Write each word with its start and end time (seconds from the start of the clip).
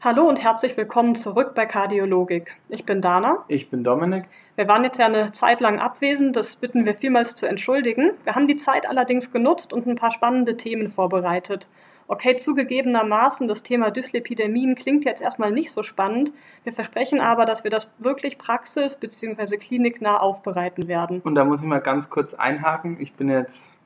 Hallo 0.00 0.28
und 0.28 0.40
herzlich 0.40 0.76
willkommen 0.76 1.16
zurück 1.16 1.56
bei 1.56 1.66
Kardiologik. 1.66 2.54
Ich 2.68 2.86
bin 2.86 3.00
Dana. 3.00 3.44
Ich 3.48 3.68
bin 3.68 3.82
Dominik. 3.82 4.26
Wir 4.54 4.68
waren 4.68 4.84
jetzt 4.84 5.00
ja 5.00 5.06
eine 5.06 5.32
Zeit 5.32 5.60
lang 5.60 5.80
abwesend, 5.80 6.36
das 6.36 6.54
bitten 6.54 6.86
wir 6.86 6.94
vielmals 6.94 7.34
zu 7.34 7.46
entschuldigen. 7.46 8.12
Wir 8.22 8.36
haben 8.36 8.46
die 8.46 8.56
Zeit 8.56 8.88
allerdings 8.88 9.32
genutzt 9.32 9.72
und 9.72 9.88
ein 9.88 9.96
paar 9.96 10.12
spannende 10.12 10.56
Themen 10.56 10.88
vorbereitet. 10.88 11.66
Okay, 12.06 12.36
zugegebenermaßen, 12.36 13.48
das 13.48 13.64
Thema 13.64 13.90
Dyslipidemien 13.90 14.76
klingt 14.76 15.04
jetzt 15.04 15.20
erstmal 15.20 15.50
nicht 15.50 15.72
so 15.72 15.82
spannend. 15.82 16.32
Wir 16.62 16.72
versprechen 16.72 17.20
aber, 17.20 17.44
dass 17.44 17.64
wir 17.64 17.72
das 17.72 17.90
wirklich 17.98 18.38
praxis- 18.38 18.94
bzw. 18.94 19.56
kliniknah 19.56 20.18
aufbereiten 20.18 20.86
werden. 20.86 21.22
Und 21.24 21.34
da 21.34 21.44
muss 21.44 21.60
ich 21.60 21.66
mal 21.66 21.80
ganz 21.80 22.08
kurz 22.08 22.34
einhaken. 22.34 22.98
Ich 23.00 23.14
bin 23.14 23.28
jetzt 23.28 23.76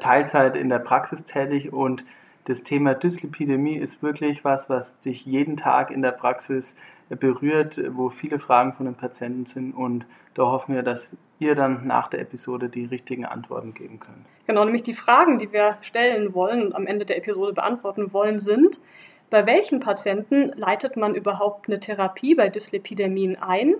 Teilzeit 0.00 0.54
in 0.54 0.68
der 0.68 0.80
Praxis 0.80 1.24
tätig 1.24 1.72
und 1.72 2.04
das 2.46 2.62
Thema 2.62 2.94
Dyslipidemie 2.94 3.76
ist 3.76 4.02
wirklich 4.02 4.44
was, 4.44 4.70
was 4.70 4.98
dich 5.00 5.26
jeden 5.26 5.56
Tag 5.56 5.90
in 5.90 6.00
der 6.00 6.12
Praxis 6.12 6.76
berührt, 7.08 7.80
wo 7.90 8.08
viele 8.08 8.38
Fragen 8.38 8.72
von 8.72 8.86
den 8.86 8.94
Patienten 8.94 9.46
sind 9.46 9.72
und 9.72 10.06
da 10.34 10.44
hoffen 10.44 10.74
wir, 10.74 10.82
dass 10.82 11.12
ihr 11.38 11.54
dann 11.54 11.86
nach 11.86 12.08
der 12.08 12.20
Episode 12.20 12.68
die 12.68 12.84
richtigen 12.84 13.24
Antworten 13.24 13.74
geben 13.74 13.98
könnt. 14.00 14.24
Genau, 14.46 14.64
nämlich 14.64 14.84
die 14.84 14.94
Fragen, 14.94 15.38
die 15.38 15.52
wir 15.52 15.76
stellen 15.80 16.34
wollen 16.34 16.66
und 16.66 16.74
am 16.74 16.86
Ende 16.86 17.04
der 17.04 17.18
Episode 17.18 17.52
beantworten 17.52 18.12
wollen, 18.12 18.38
sind, 18.38 18.80
bei 19.28 19.44
welchen 19.44 19.80
Patienten 19.80 20.52
leitet 20.54 20.96
man 20.96 21.16
überhaupt 21.16 21.68
eine 21.68 21.80
Therapie 21.80 22.36
bei 22.36 22.48
Dyslipidemien 22.48 23.36
ein? 23.36 23.74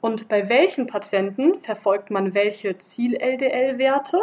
Und 0.00 0.28
bei 0.28 0.48
welchen 0.48 0.86
Patienten 0.86 1.58
verfolgt 1.60 2.10
man 2.10 2.34
welche 2.34 2.78
Ziel-LDL-Werte? 2.78 4.22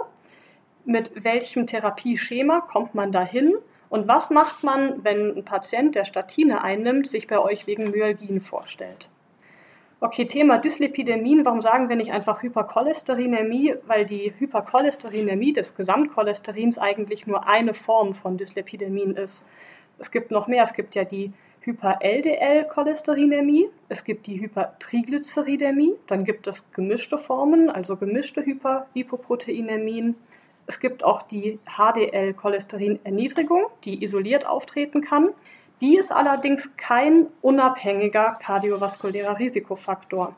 Mit 0.86 1.24
welchem 1.24 1.68
Therapieschema 1.68 2.62
kommt 2.62 2.96
man 2.96 3.12
dahin? 3.12 3.56
Und 3.92 4.08
was 4.08 4.30
macht 4.30 4.64
man, 4.64 5.04
wenn 5.04 5.38
ein 5.38 5.44
Patient, 5.44 5.96
der 5.96 6.06
Statine 6.06 6.64
einnimmt, 6.64 7.08
sich 7.08 7.28
bei 7.28 7.38
euch 7.38 7.68
wegen 7.68 7.92
Myalgien 7.92 8.40
vorstellt? 8.40 9.10
Okay, 10.00 10.26
Thema 10.26 10.60
Dyslipidemien. 10.60 11.44
Warum 11.44 11.62
sagen 11.62 11.90
wir 11.90 11.98
nicht 11.98 12.14
einfach 12.14 12.42
Hypercholesterinämie? 12.42 13.76
Weil 13.86 14.06
die 14.06 14.34
Hypercholesterinämie 14.40 15.52
des 15.52 15.76
Gesamtcholesterins 15.76 16.78
eigentlich 16.78 17.28
nur 17.28 17.50
eine 17.50 17.74
Form 17.74 18.16
von 18.16 18.38
Dyslipidemien 18.38 19.18
ist. 19.18 19.46
Es 20.00 20.10
gibt 20.10 20.32
noch 20.32 20.48
mehr. 20.48 20.64
Es 20.64 20.74
gibt 20.74 20.96
ja 20.96 21.04
die 21.04 21.34
Hyper-LDL-Cholesterinämie, 21.60 23.68
es 23.90 24.06
gibt 24.06 24.26
die 24.26 24.42
Hypertriglyceridämie, 24.42 25.94
dann 26.08 26.26
gibt 26.26 26.48
es 26.48 26.66
gemischte 26.72 27.20
Formen, 27.20 27.70
also 27.70 27.98
gemischte 27.98 28.44
Hyperlipoproteinämien. 28.44 30.16
Es 30.68 30.80
gibt 30.80 31.04
auch 31.04 31.24
die 31.24 31.60
HDL-Cholesterinerniedrigung, 31.66 33.66
die 33.84 34.04
isoliert 34.04 34.46
auftreten 34.46 35.02
kann. 35.02 35.30
Die 35.82 35.98
ist 35.98 36.12
allerdings 36.12 36.78
kein 36.78 37.28
unabhängiger 37.42 38.38
kardiovaskulärer 38.40 39.40
Risikofaktor. 39.40 40.36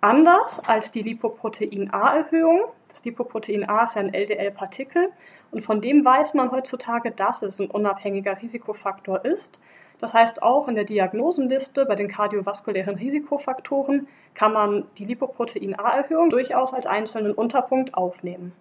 Anders 0.00 0.60
als 0.64 0.92
die 0.92 1.02
Lipoprotein-A-Erhöhung. 1.02 2.66
Das 2.88 3.04
Lipoprotein-A 3.04 3.84
ist 3.84 3.96
ja 3.96 4.02
ein 4.02 4.14
LDL-Partikel 4.14 5.10
und 5.50 5.62
von 5.62 5.80
dem 5.80 6.04
weiß 6.04 6.34
man 6.34 6.52
heutzutage, 6.52 7.10
dass 7.10 7.42
es 7.42 7.60
ein 7.60 7.70
unabhängiger 7.70 8.40
Risikofaktor 8.40 9.24
ist. 9.24 9.58
Das 9.98 10.14
heißt, 10.14 10.42
auch 10.42 10.68
in 10.68 10.74
der 10.74 10.84
Diagnosenliste 10.84 11.86
bei 11.86 11.94
den 11.94 12.08
kardiovaskulären 12.08 12.96
Risikofaktoren 12.96 14.08
kann 14.34 14.52
man 14.52 14.84
die 14.98 15.06
Lipoprotein-A-Erhöhung 15.06 16.30
durchaus 16.30 16.74
als 16.74 16.86
einzelnen 16.86 17.32
Unterpunkt 17.32 17.94
aufnehmen. 17.94 18.52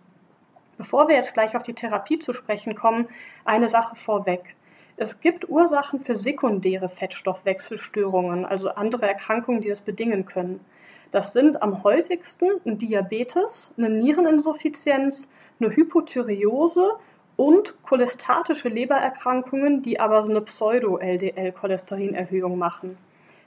Bevor 0.78 1.08
wir 1.08 1.16
jetzt 1.16 1.34
gleich 1.34 1.56
auf 1.56 1.64
die 1.64 1.73
Therapie 1.73 2.20
zu 2.20 2.34
sprechen 2.34 2.76
kommen, 2.76 3.08
eine 3.45 3.67
Sache 3.67 3.95
vorweg. 3.95 4.55
Es 4.98 5.20
gibt 5.20 5.49
Ursachen 5.49 5.99
für 5.99 6.16
sekundäre 6.16 6.89
Fettstoffwechselstörungen, 6.89 8.45
also 8.45 8.70
andere 8.70 9.08
Erkrankungen, 9.08 9.61
die 9.61 9.70
das 9.70 9.82
bedingen 9.82 10.26
können. 10.26 10.60
Das 11.11 11.33
sind 11.33 11.61
am 11.61 11.83
häufigsten 11.83 12.49
ein 12.66 12.77
Diabetes, 12.77 13.73
eine 13.77 13.89
Niereninsuffizienz, 13.89 15.27
eine 15.60 15.76
Hypothyreose 15.76 16.94
und 17.36 17.76
cholestatische 17.83 18.70
Lebererkrankungen, 18.70 19.82
die 19.82 19.99
aber 19.99 20.23
so 20.23 20.30
eine 20.30 20.39
Pseudo-LDL-Cholesterinerhöhung 20.42 22.58
machen. 22.58 22.98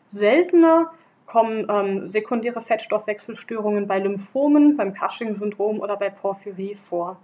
Seltener 0.09 0.93
kommen 1.27 1.67
ähm, 1.71 2.09
sekundäre 2.09 2.61
Fettstoffwechselstörungen 2.63 3.87
bei 3.87 3.99
Lymphomen, 3.99 4.77
beim 4.77 4.95
Cushing-Syndrom 4.95 5.81
oder 5.81 5.97
bei 5.97 6.11
Porphyrie 6.11 6.75
vor. 6.75 7.19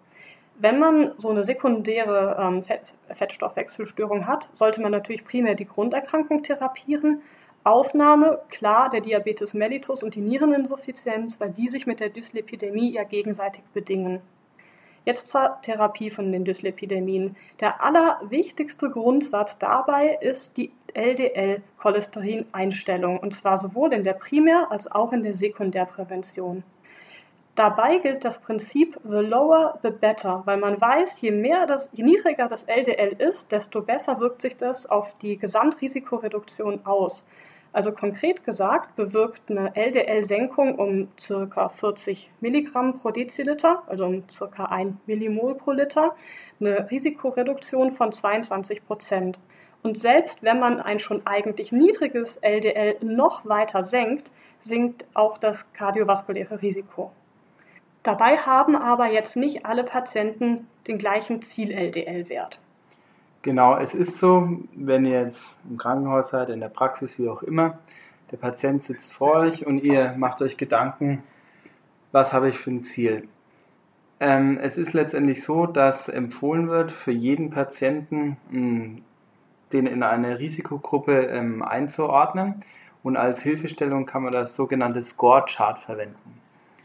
Wenn 0.57 0.79
man 0.79 1.13
so 1.19 1.31
eine 1.31 1.45
sekundäre 1.45 2.37
ähm, 2.39 2.63
Fett 2.63 2.95
Fettstoffwechselstörung 3.13 4.27
hat, 4.27 4.49
sollte 4.53 4.81
man 4.81 4.93
natürlich 4.93 5.25
primär 5.25 5.57
die 5.57 5.67
Grunderkrankung 5.67 6.43
therapieren. 6.43 7.23
Ausnahme, 7.65 8.41
klar, 8.51 8.91
der 8.91 9.01
Diabetes 9.01 9.55
mellitus 9.55 10.03
und 10.03 10.15
die 10.15 10.21
Niereninsuffizienz, 10.21 11.41
weil 11.41 11.51
die 11.51 11.69
sich 11.69 11.87
mit 11.87 11.99
der 11.99 12.11
Dyslipidemie 12.11 12.93
ja 12.93 13.05
gegenseitig 13.05 13.65
bedingen. 13.73 14.21
Jetzt 15.05 15.29
zur 15.29 15.59
Therapie 15.63 16.11
von 16.11 16.31
den 16.31 16.45
Dyslipidemien. 16.45 17.37
Der 17.61 17.83
allerwichtigste 17.83 18.91
Grundsatz 18.91 19.59
dabei 19.59 20.19
ist 20.21 20.57
die 20.57 20.71
LDL-Cholesterin-Einstellung, 20.95 23.19
und 23.19 23.35
zwar 23.35 23.57
sowohl 23.57 23.93
in 23.93 24.05
der 24.05 24.15
Primär- 24.15 24.71
als 24.71 24.89
auch 24.91 25.13
in 25.13 25.23
der 25.23 25.35
Sekundärprävention. 25.35 26.63
Dabei 27.55 27.99
gilt 27.99 28.25
das 28.25 28.41
Prinzip 28.41 28.99
the 29.05 29.19
lower 29.19 29.79
the 29.83 29.91
better, 29.91 30.43
weil 30.45 30.57
man 30.57 30.81
weiß, 30.81 31.21
je 31.21 31.31
mehr 31.31 31.67
das, 31.67 31.89
je 31.93 32.03
niedriger 32.03 32.49
das 32.49 32.65
LDL 32.65 33.15
ist, 33.23 33.53
desto 33.53 33.81
besser 33.81 34.19
wirkt 34.19 34.43
sich 34.43 34.57
das 34.57 34.87
auf 34.87 35.17
die 35.19 35.39
Gesamtrisikoreduktion 35.39 36.85
aus. 36.85 37.25
Also 37.73 37.93
konkret 37.93 38.45
gesagt 38.45 38.97
bewirkt 38.97 39.51
eine 39.51 39.75
LDL-Senkung 39.77 40.77
um 40.77 41.09
ca. 41.17 41.69
40 41.69 42.29
Milligramm 42.41 42.95
pro 42.95 43.11
Deziliter, 43.11 43.85
also 43.87 44.07
um 44.07 44.25
ca. 44.27 44.65
1 44.65 44.95
Millimol 45.07 45.55
pro 45.55 45.71
Liter, 45.71 46.17
eine 46.59 46.91
Risikoreduktion 46.91 47.93
von 47.93 48.11
22 48.11 48.85
Prozent. 48.85 49.39
Und 49.85 49.99
selbst 49.99 50.43
wenn 50.43 50.59
man 50.59 50.81
ein 50.81 50.99
schon 50.99 51.25
eigentlich 51.25 51.71
niedriges 51.71 52.37
LDL 52.39 52.97
noch 53.01 53.47
weiter 53.47 53.85
senkt, 53.85 54.33
sinkt 54.59 55.05
auch 55.15 55.39
das 55.39 55.73
kardiovaskuläre 55.73 56.61
Risiko. 56.61 57.13
Dabei 58.05 58.37
haben 58.37 58.77
aber 58.77 59.11
jetzt 59.11 59.35
nicht 59.35 59.65
alle 59.67 59.83
Patienten 59.83 60.69
den 60.87 60.99
gleichen 60.99 61.43
Ziel-LDL-Wert. 61.43 62.61
Genau, 63.41 63.77
es 63.77 63.95
ist 63.95 64.19
so, 64.19 64.59
wenn 64.75 65.07
ihr 65.07 65.23
jetzt 65.23 65.55
im 65.69 65.79
Krankenhaus 65.79 66.29
seid, 66.29 66.51
in 66.51 66.61
der 66.61 66.69
Praxis, 66.69 67.19
wie 67.19 67.29
auch 67.29 67.43
immer, 67.43 67.79
der 68.31 68.37
Patient 68.37 68.83
sitzt 68.83 69.15
vor 69.15 69.35
euch 69.37 69.67
und 69.67 69.83
ihr 69.83 70.15
macht 70.17 70.43
euch 70.43 70.57
Gedanken, 70.57 71.23
was 72.13 72.33
habe 72.33 72.51
ich 72.51 72.59
für 72.59 72.71
ein 72.71 72.85
Ziel. 72.85 73.27
Ähm, 74.21 74.59
es 74.61 74.77
ist 74.77 74.93
letztendlich 74.93 75.43
so, 75.43 75.67
dass 75.67 76.09
empfohlen 76.09 76.69
wird, 76.69 76.93
für 76.93 77.11
jeden 77.11 77.51
Patienten 77.51 78.37
mh, 78.51 78.59
hm, 78.59 79.03
den 79.73 79.87
in 79.87 80.03
eine 80.03 80.39
Risikogruppe 80.39 81.27
ähm, 81.27 81.63
einzuordnen 81.63 82.65
und 83.03 83.17
als 83.17 83.43
Hilfestellung 83.43 84.05
kann 84.05 84.23
man 84.23 84.33
das 84.33 84.55
sogenannte 84.57 85.03
Score-Chart 85.03 85.79
verwenden. 85.79 86.41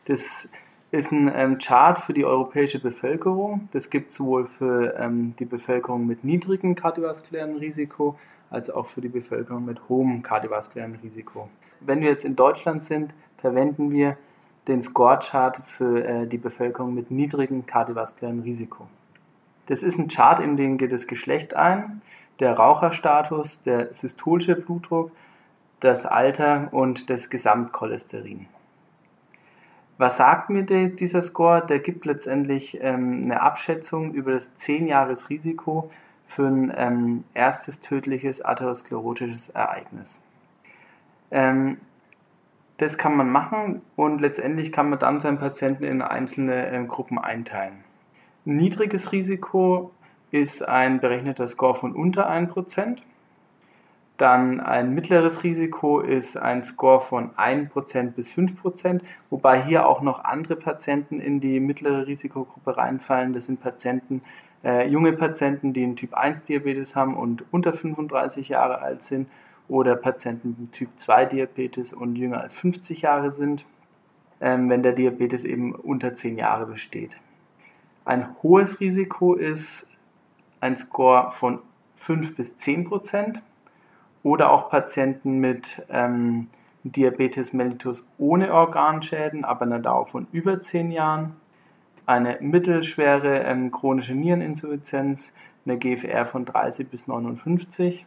Das 0.06 0.50
ist 0.92 1.12
ein 1.12 1.32
ähm, 1.34 1.58
Chart 1.60 2.00
für 2.00 2.14
die 2.14 2.26
europäische 2.26 2.80
Bevölkerung. 2.80 3.70
Das 3.74 3.90
gibt 3.90 4.10
es 4.10 4.16
sowohl 4.16 4.48
für 4.48 4.96
ähm, 4.98 5.36
die 5.38 5.46
Bevölkerung 5.46 6.08
mit 6.08 6.24
niedrigem 6.24 6.76
kardiovaskulären 6.76 7.58
Risiko 7.58 8.18
als 8.50 8.70
auch 8.70 8.88
für 8.88 9.02
die 9.02 9.10
Bevölkerung 9.10 9.66
mit 9.66 9.88
hohem 9.88 10.24
kardiovaskulären 10.24 10.98
Risiko. 11.04 11.50
Wenn 11.80 12.02
wir 12.02 12.08
jetzt 12.08 12.26
in 12.26 12.36
Deutschland 12.36 12.84
sind, 12.84 13.14
verwenden 13.38 13.92
wir 13.92 14.18
den 14.68 14.82
Score-Chart 14.82 15.62
für 15.66 16.04
äh, 16.04 16.28
die 16.28 16.38
Bevölkerung 16.38 16.94
mit 16.94 17.12
niedrigem 17.12 17.66
kardiovaskulären 17.66 18.42
Risiko. 18.42 18.88
Das 19.68 19.84
ist 19.84 20.00
ein 20.00 20.08
Chart, 20.08 20.40
in 20.40 20.58
dem 20.58 20.78
geht 20.80 20.92
das 20.92 21.06
Geschlecht 21.06 21.54
ein, 21.56 22.02
der 22.40 22.54
Raucherstatus, 22.54 23.62
der 23.62 23.94
systolische 23.94 24.56
Blutdruck, 24.56 25.12
das 25.80 26.06
Alter 26.06 26.70
und 26.72 27.10
das 27.10 27.30
Gesamtcholesterin. 27.30 28.48
Was 30.00 30.16
sagt 30.16 30.50
mir 30.50 30.64
der, 30.64 30.88
dieser 30.88 31.22
Score? 31.22 31.62
Der 31.68 31.80
gibt 31.80 32.06
letztendlich 32.06 32.80
ähm, 32.82 33.24
eine 33.26 33.42
Abschätzung 33.42 34.14
über 34.14 34.32
das 34.32 34.50
10-Jahres-Risiko 34.58 35.92
für 36.26 36.48
ein 36.48 36.74
ähm, 36.74 37.24
erstes 37.34 37.82
tödliches 37.82 38.42
atherosklerotisches 38.42 39.50
Ereignis. 39.50 40.22
Ähm, 41.32 41.80
das 42.78 42.98
kann 42.98 43.18
man 43.18 43.30
machen 43.30 43.82
und 43.98 44.22
letztendlich 44.22 44.72
kann 44.72 44.90
man 44.90 45.00
dann 45.00 45.20
seinen 45.20 45.38
Patienten 45.38 45.84
in 45.84 46.02
einzelne 46.02 46.72
äh, 46.72 46.82
Gruppen 46.86 47.20
einteilen. 47.20 47.84
Ein 48.46 48.56
niedriges 48.56 49.12
Risiko 49.12 49.92
ist 50.32 50.66
ein 50.66 51.02
berechneter 51.02 51.50
Score 51.50 51.76
von 51.76 51.94
unter 51.94 52.32
1%. 52.32 53.00
Dann 54.20 54.60
ein 54.60 54.94
mittleres 54.94 55.46
Risiko 55.46 56.02
ist 56.02 56.36
ein 56.36 56.66
Score 56.66 57.00
von 57.00 57.32
1% 57.36 58.12
bis 58.12 58.30
5%, 58.30 59.02
wobei 59.30 59.64
hier 59.64 59.88
auch 59.88 60.02
noch 60.02 60.26
andere 60.26 60.58
Patienten 60.58 61.22
in 61.22 61.40
die 61.40 61.62
mittlere 61.62 62.06
Risikogruppe 62.06 62.76
reinfallen. 62.76 63.32
Das 63.32 63.46
sind 63.46 63.62
Patienten, 63.62 64.22
äh, 64.62 64.90
junge 64.90 65.14
Patienten, 65.14 65.72
die 65.72 65.86
einen 65.86 65.96
Typ 65.96 66.16
1 66.16 66.44
Diabetes 66.44 66.98
haben 66.98 67.16
und 67.16 67.46
unter 67.52 67.72
35 67.72 68.50
Jahre 68.50 68.82
alt 68.82 69.04
sind 69.04 69.30
oder 69.70 69.96
Patienten 69.96 70.54
mit 70.60 70.74
Typ 70.74 70.90
2 70.98 71.24
Diabetes 71.24 71.94
und 71.94 72.18
jünger 72.18 72.42
als 72.42 72.52
50 72.52 73.04
Jahre 73.04 73.32
sind, 73.32 73.64
ähm, 74.42 74.70
wenn 74.70 74.84
der 74.84 74.92
Diabetes 74.92 75.46
eben 75.46 75.74
unter 75.74 76.14
10 76.14 76.38
Jahre 76.38 76.66
besteht. 76.66 77.16
Ein 78.04 78.36
hohes 78.44 78.82
Risiko 78.82 79.36
ist 79.36 79.88
ein 80.60 80.76
Score 80.76 81.32
von 81.32 81.60
5 81.96 82.36
bis 82.36 82.58
10 82.58 82.84
Prozent 82.84 83.42
oder 84.24 84.52
auch 84.52 84.70
Patienten 84.70 85.40
mit 85.40 85.84
ähm, 85.90 86.48
Diabetes 86.84 87.54
mellitus 87.54 88.06
ohne 88.18 88.54
Organschäden, 88.54 89.46
aber 89.46 89.64
einer 89.64 89.80
Dauer 89.80 90.08
von 90.08 90.28
über 90.32 90.60
10 90.60 90.92
Jahren, 90.92 91.36
eine 92.06 92.38
mittelschwere 92.42 93.44
ähm, 93.44 93.72
chronische 93.72 94.16
Niereninsuffizienz, 94.16 95.32
eine 95.66 95.78
GFR 95.78 96.26
von 96.26 96.46
30 96.46 96.90
bis 96.90 97.08
59 97.08 98.06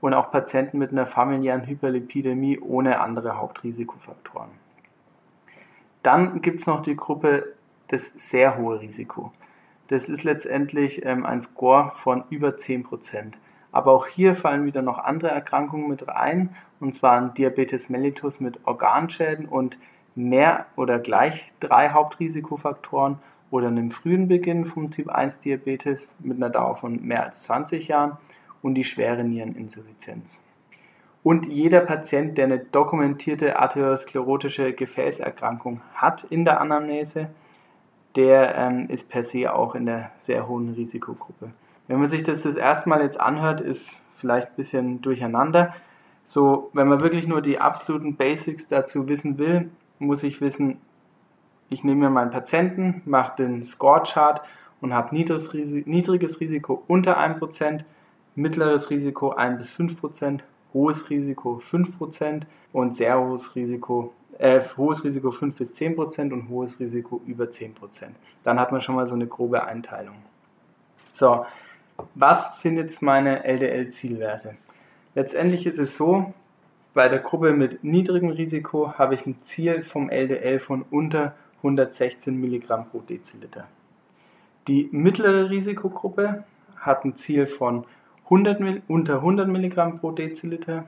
und 0.00 0.14
auch 0.14 0.30
Patienten 0.30 0.78
mit 0.78 0.92
einer 0.92 1.06
familiären 1.06 1.66
Hyperlipidämie 1.66 2.58
ohne 2.60 3.00
andere 3.00 3.36
Hauptrisikofaktoren. 3.36 4.50
Dann 6.02 6.40
gibt 6.40 6.60
es 6.60 6.66
noch 6.66 6.80
die 6.80 6.96
Gruppe 6.96 7.54
das 7.88 8.06
sehr 8.16 8.56
hohe 8.56 8.80
Risiko. 8.80 9.32
Das 9.88 10.08
ist 10.08 10.24
letztendlich 10.24 11.04
ähm, 11.04 11.26
ein 11.26 11.42
Score 11.42 11.92
von 11.94 12.24
über 12.30 12.50
10%. 12.50 13.34
Aber 13.72 13.92
auch 13.92 14.06
hier 14.06 14.34
fallen 14.34 14.66
wieder 14.66 14.82
noch 14.82 14.98
andere 14.98 15.30
Erkrankungen 15.30 15.88
mit 15.88 16.06
rein, 16.06 16.54
und 16.78 16.94
zwar 16.94 17.16
ein 17.16 17.34
Diabetes 17.34 17.88
mellitus 17.88 18.38
mit 18.38 18.60
Organschäden 18.66 19.46
und 19.46 19.78
mehr 20.14 20.66
oder 20.76 20.98
gleich 20.98 21.52
drei 21.58 21.90
Hauptrisikofaktoren 21.90 23.18
oder 23.50 23.68
einem 23.68 23.90
frühen 23.90 24.28
Beginn 24.28 24.66
vom 24.66 24.90
Typ 24.90 25.08
1 25.08 25.40
Diabetes 25.40 26.14
mit 26.20 26.36
einer 26.36 26.50
Dauer 26.50 26.76
von 26.76 27.02
mehr 27.02 27.24
als 27.24 27.42
20 27.42 27.88
Jahren 27.88 28.18
und 28.62 28.74
die 28.74 28.84
schwere 28.84 29.24
Niereninsuffizienz. 29.24 30.42
Und 31.22 31.46
jeder 31.46 31.80
Patient, 31.80 32.36
der 32.36 32.46
eine 32.46 32.58
dokumentierte 32.58 33.58
arteriosklerotische 33.58 34.72
Gefäßerkrankung 34.72 35.80
hat 35.94 36.24
in 36.24 36.44
der 36.44 36.60
Anamnese, 36.60 37.28
der 38.16 38.56
ähm, 38.56 38.88
ist 38.88 39.08
per 39.08 39.22
se 39.22 39.52
auch 39.52 39.74
in 39.74 39.86
der 39.86 40.10
sehr 40.18 40.48
hohen 40.48 40.74
Risikogruppe. 40.74 41.50
Wenn 41.92 41.98
man 41.98 42.08
sich 42.08 42.22
das 42.22 42.40
das 42.40 42.56
erste 42.56 42.88
Mal 42.88 43.02
jetzt 43.02 43.20
anhört, 43.20 43.60
ist 43.60 43.94
vielleicht 44.16 44.48
ein 44.48 44.56
bisschen 44.56 45.02
durcheinander. 45.02 45.74
So, 46.24 46.70
wenn 46.72 46.88
man 46.88 47.02
wirklich 47.02 47.26
nur 47.26 47.42
die 47.42 47.58
absoluten 47.58 48.16
Basics 48.16 48.66
dazu 48.66 49.10
wissen 49.10 49.36
will, 49.36 49.68
muss 49.98 50.22
ich 50.22 50.40
wissen, 50.40 50.78
ich 51.68 51.84
nehme 51.84 52.04
mir 52.04 52.10
meinen 52.10 52.30
Patienten, 52.30 53.02
mache 53.04 53.36
den 53.36 53.62
Score-Chart 53.62 54.40
und 54.80 54.94
habe 54.94 55.14
niedriges, 55.14 55.52
niedriges 55.52 56.40
Risiko 56.40 56.82
unter 56.88 57.20
1%, 57.20 57.80
mittleres 58.36 58.88
Risiko 58.88 59.32
1 59.32 59.58
bis 59.58 59.70
5%, 59.70 60.40
hohes 60.72 61.10
Risiko 61.10 61.60
5% 61.62 62.44
und 62.72 62.96
sehr 62.96 63.20
hohes 63.20 63.54
Risiko 63.54 64.14
äh, 64.38 64.62
hohes 64.78 65.04
Risiko 65.04 65.30
5 65.30 65.54
bis 65.56 65.74
10 65.74 65.96
Prozent 65.96 66.32
und 66.32 66.48
hohes 66.48 66.80
Risiko 66.80 67.20
über 67.26 67.50
10 67.50 67.74
Prozent. 67.74 68.16
Dann 68.44 68.58
hat 68.58 68.72
man 68.72 68.80
schon 68.80 68.94
mal 68.94 69.06
so 69.06 69.14
eine 69.14 69.26
grobe 69.26 69.62
Einteilung. 69.64 70.16
So, 71.10 71.44
was 72.14 72.60
sind 72.60 72.76
jetzt 72.76 73.02
meine 73.02 73.44
LDL-Zielwerte? 73.44 74.56
Letztendlich 75.14 75.66
ist 75.66 75.78
es 75.78 75.96
so, 75.96 76.32
bei 76.94 77.08
der 77.08 77.20
Gruppe 77.20 77.52
mit 77.52 77.82
niedrigem 77.84 78.30
Risiko 78.30 78.98
habe 78.98 79.14
ich 79.14 79.26
ein 79.26 79.42
Ziel 79.42 79.82
vom 79.82 80.10
LDL 80.10 80.60
von 80.60 80.84
unter 80.90 81.34
116 81.58 82.38
Milligramm 82.38 82.86
pro 82.90 83.00
Deziliter. 83.00 83.66
Die 84.68 84.88
mittlere 84.92 85.48
Risikogruppe 85.48 86.44
hat 86.76 87.04
ein 87.04 87.16
Ziel 87.16 87.46
von 87.46 87.84
100, 88.24 88.82
unter 88.88 89.16
100 89.16 89.48
Milligramm 89.48 90.00
pro 90.00 90.10
Deziliter. 90.12 90.84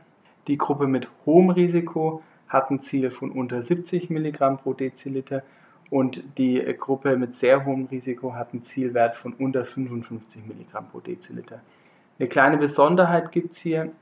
Die 0.46 0.58
Gruppe 0.58 0.86
mit 0.86 1.08
hohem 1.24 1.50
Risiko 1.50 2.22
hat 2.48 2.70
ein 2.70 2.80
Ziel 2.80 3.10
von 3.10 3.30
unter 3.30 3.62
70 3.62 4.10
Milligramm 4.10 4.58
pro 4.58 4.74
Deziliter 4.74 5.42
und 5.90 6.22
die 6.38 6.60
Gruppe 6.78 7.16
mit 7.16 7.34
sehr 7.34 7.64
hohem 7.64 7.86
Risiko 7.86 8.34
hat 8.34 8.52
einen 8.52 8.62
Zielwert 8.62 9.16
von 9.16 9.32
unter 9.34 9.64
55 9.64 10.46
Milligramm 10.46 10.88
pro 10.88 11.00
Deziliter. 11.00 11.60
Eine 12.18 12.28
kleine 12.28 12.56
Besonderheit 12.56 13.32
gibt 13.32 13.52
es 13.52 13.58
hier. 13.58 13.92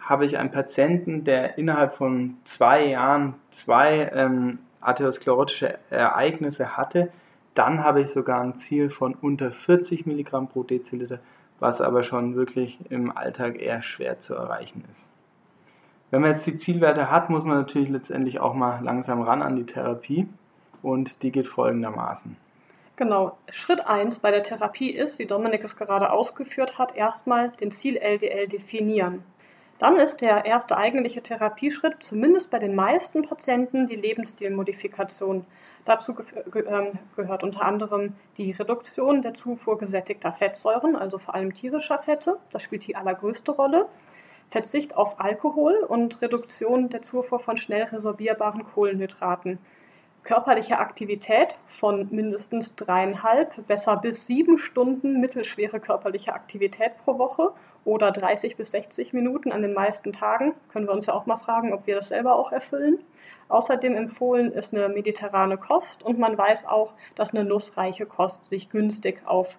Habe 0.00 0.24
ich 0.24 0.38
einen 0.38 0.50
Patienten, 0.50 1.24
der 1.24 1.58
innerhalb 1.58 1.94
von 1.94 2.36
zwei 2.44 2.86
Jahren 2.86 3.34
zwei 3.50 4.10
ähm, 4.12 4.58
arteriosklerotische 4.80 5.78
Ereignisse 5.90 6.76
hatte, 6.76 7.10
dann 7.54 7.84
habe 7.84 8.00
ich 8.00 8.10
sogar 8.10 8.40
ein 8.40 8.54
Ziel 8.54 8.90
von 8.90 9.14
unter 9.14 9.52
40 9.52 10.06
Milligramm 10.06 10.48
pro 10.48 10.62
Deziliter, 10.62 11.18
was 11.60 11.80
aber 11.80 12.02
schon 12.02 12.34
wirklich 12.34 12.78
im 12.90 13.16
Alltag 13.16 13.60
eher 13.60 13.82
schwer 13.82 14.18
zu 14.18 14.34
erreichen 14.34 14.84
ist. 14.90 15.08
Wenn 16.10 16.22
man 16.22 16.32
jetzt 16.32 16.46
die 16.46 16.56
Zielwerte 16.56 17.10
hat, 17.10 17.30
muss 17.30 17.44
man 17.44 17.58
natürlich 17.58 17.88
letztendlich 17.88 18.40
auch 18.40 18.54
mal 18.54 18.82
langsam 18.82 19.22
ran 19.22 19.42
an 19.42 19.56
die 19.56 19.66
Therapie 19.66 20.28
und 20.82 21.22
die 21.22 21.32
geht 21.32 21.46
folgendermaßen. 21.46 22.36
Genau. 22.96 23.38
Schritt 23.50 23.86
1 23.86 24.18
bei 24.18 24.30
der 24.30 24.42
Therapie 24.42 24.90
ist, 24.90 25.18
wie 25.18 25.26
Dominik 25.26 25.64
es 25.64 25.76
gerade 25.76 26.12
ausgeführt 26.12 26.78
hat, 26.78 26.94
erstmal 26.94 27.50
den 27.50 27.70
Ziel-LDL 27.70 28.48
definieren. 28.48 29.24
Dann 29.78 29.96
ist 29.96 30.20
der 30.20 30.44
erste 30.44 30.76
eigentliche 30.76 31.22
Therapieschritt, 31.22 32.04
zumindest 32.04 32.50
bei 32.50 32.60
den 32.60 32.76
meisten 32.76 33.22
Patienten, 33.22 33.88
die 33.88 33.96
Lebensstilmodifikation. 33.96 35.44
Dazu 35.84 36.14
ähm, 36.54 36.98
gehört 37.16 37.42
unter 37.42 37.64
anderem 37.64 38.14
die 38.36 38.52
Reduktion 38.52 39.22
der 39.22 39.34
Zufuhr 39.34 39.78
gesättigter 39.78 40.32
Fettsäuren, 40.32 40.94
also 40.94 41.18
vor 41.18 41.34
allem 41.34 41.52
tierischer 41.54 41.98
Fette. 41.98 42.38
Das 42.52 42.62
spielt 42.62 42.86
die 42.86 42.94
allergrößte 42.94 43.50
Rolle. 43.50 43.88
Verzicht 44.50 44.96
auf 44.96 45.18
Alkohol 45.18 45.84
und 45.88 46.22
Reduktion 46.22 46.90
der 46.90 47.02
Zufuhr 47.02 47.40
von 47.40 47.56
schnell 47.56 47.82
resorbierbaren 47.84 48.64
Kohlenhydraten. 48.64 49.58
Körperliche 50.22 50.78
Aktivität 50.78 51.56
von 51.66 52.06
mindestens 52.12 52.76
dreieinhalb, 52.76 53.66
besser 53.66 53.96
bis 53.96 54.26
sieben 54.26 54.56
Stunden 54.56 55.20
mittelschwere 55.20 55.80
körperliche 55.80 56.32
Aktivität 56.32 56.92
pro 57.04 57.18
Woche 57.18 57.50
oder 57.84 58.12
30 58.12 58.56
bis 58.56 58.70
60 58.70 59.12
Minuten 59.12 59.50
an 59.50 59.62
den 59.62 59.72
meisten 59.72 60.12
Tagen. 60.12 60.54
Können 60.68 60.86
wir 60.86 60.92
uns 60.92 61.06
ja 61.06 61.14
auch 61.14 61.26
mal 61.26 61.38
fragen, 61.38 61.72
ob 61.72 61.88
wir 61.88 61.96
das 61.96 62.08
selber 62.08 62.36
auch 62.36 62.52
erfüllen. 62.52 62.98
Außerdem 63.48 63.96
empfohlen 63.96 64.52
ist 64.52 64.72
eine 64.72 64.88
mediterrane 64.88 65.58
Kost 65.58 66.04
und 66.04 66.20
man 66.20 66.38
weiß 66.38 66.66
auch, 66.66 66.94
dass 67.16 67.34
eine 67.34 67.44
nussreiche 67.44 68.06
Kost 68.06 68.46
sich 68.46 68.70
günstig 68.70 69.22
auf 69.26 69.58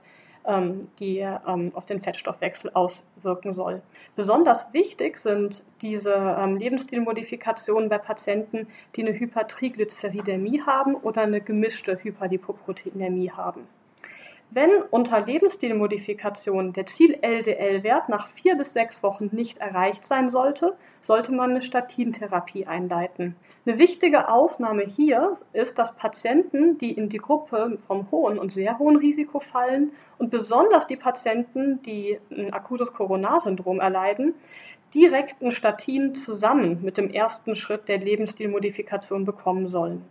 die 1.00 1.20
ähm, 1.20 1.72
auf 1.74 1.86
den 1.86 2.02
Fettstoffwechsel 2.02 2.72
auswirken 2.74 3.54
soll. 3.54 3.82
Besonders 4.16 4.74
wichtig 4.74 5.18
sind 5.18 5.64
diese 5.82 6.14
ähm, 6.14 6.58
Lebensstilmodifikationen 6.58 7.90
bei 7.90 7.98
Patienten, 7.98 8.68
die 8.96 9.02
eine 9.02 9.18
Hypertriglyceridämie 9.18 10.62
haben 10.62 10.96
oder 10.96 11.22
eine 11.22 11.42
gemischte 11.42 11.98
Hyperlipoproteinämie 12.04 13.32
haben. 13.32 13.68
Wenn 14.56 14.84
unter 14.92 15.20
Lebensstilmodifikation 15.20 16.74
der 16.74 16.86
Ziel-LDL-Wert 16.86 18.08
nach 18.10 18.28
vier 18.28 18.56
bis 18.56 18.74
sechs 18.74 19.02
Wochen 19.02 19.30
nicht 19.32 19.58
erreicht 19.58 20.06
sein 20.06 20.30
sollte, 20.30 20.78
sollte 21.02 21.32
man 21.32 21.50
eine 21.50 21.64
Statintherapie 21.64 22.68
einleiten. 22.68 23.36
Eine 23.66 23.80
wichtige 23.80 24.30
Ausnahme 24.30 24.84
hier 24.84 25.34
ist, 25.54 25.80
dass 25.80 25.96
Patienten, 25.96 26.78
die 26.78 26.92
in 26.92 27.10
die 27.10 27.18
Gruppe 27.18 27.80
vom 27.88 28.12
hohen 28.12 28.38
und 28.38 28.52
sehr 28.52 28.78
hohen 28.78 28.98
Risiko 28.98 29.40
fallen 29.40 29.92
und 30.20 30.30
besonders 30.30 30.86
die 30.86 30.98
Patienten, 30.98 31.82
die 31.82 32.20
ein 32.30 32.54
akutes 32.54 32.94
Coronarsyndrom 32.94 33.80
erleiden, 33.80 34.36
direkt 34.94 35.42
ein 35.42 35.50
Statin 35.50 36.14
zusammen 36.14 36.84
mit 36.84 37.00
dem 37.00 37.10
ersten 37.10 37.56
Schritt 37.56 37.88
der 37.88 37.98
Lebensstilmodifikation 37.98 39.26
bekommen 39.26 39.68
sollen. 39.68 40.06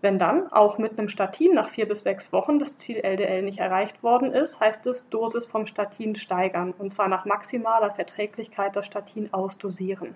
Wenn 0.00 0.18
dann 0.18 0.52
auch 0.52 0.78
mit 0.78 0.96
einem 0.96 1.08
Statin 1.08 1.54
nach 1.54 1.68
vier 1.68 1.88
bis 1.88 2.04
sechs 2.04 2.32
Wochen 2.32 2.60
das 2.60 2.76
Ziel 2.76 2.98
LDL 2.98 3.42
nicht 3.42 3.58
erreicht 3.58 4.02
worden 4.02 4.32
ist, 4.32 4.60
heißt 4.60 4.86
es 4.86 5.08
Dosis 5.08 5.44
vom 5.44 5.66
Statin 5.66 6.14
steigern 6.14 6.72
und 6.78 6.92
zwar 6.92 7.08
nach 7.08 7.24
maximaler 7.24 7.90
Verträglichkeit 7.90 8.76
das 8.76 8.86
Statin 8.86 9.32
ausdosieren. 9.32 10.14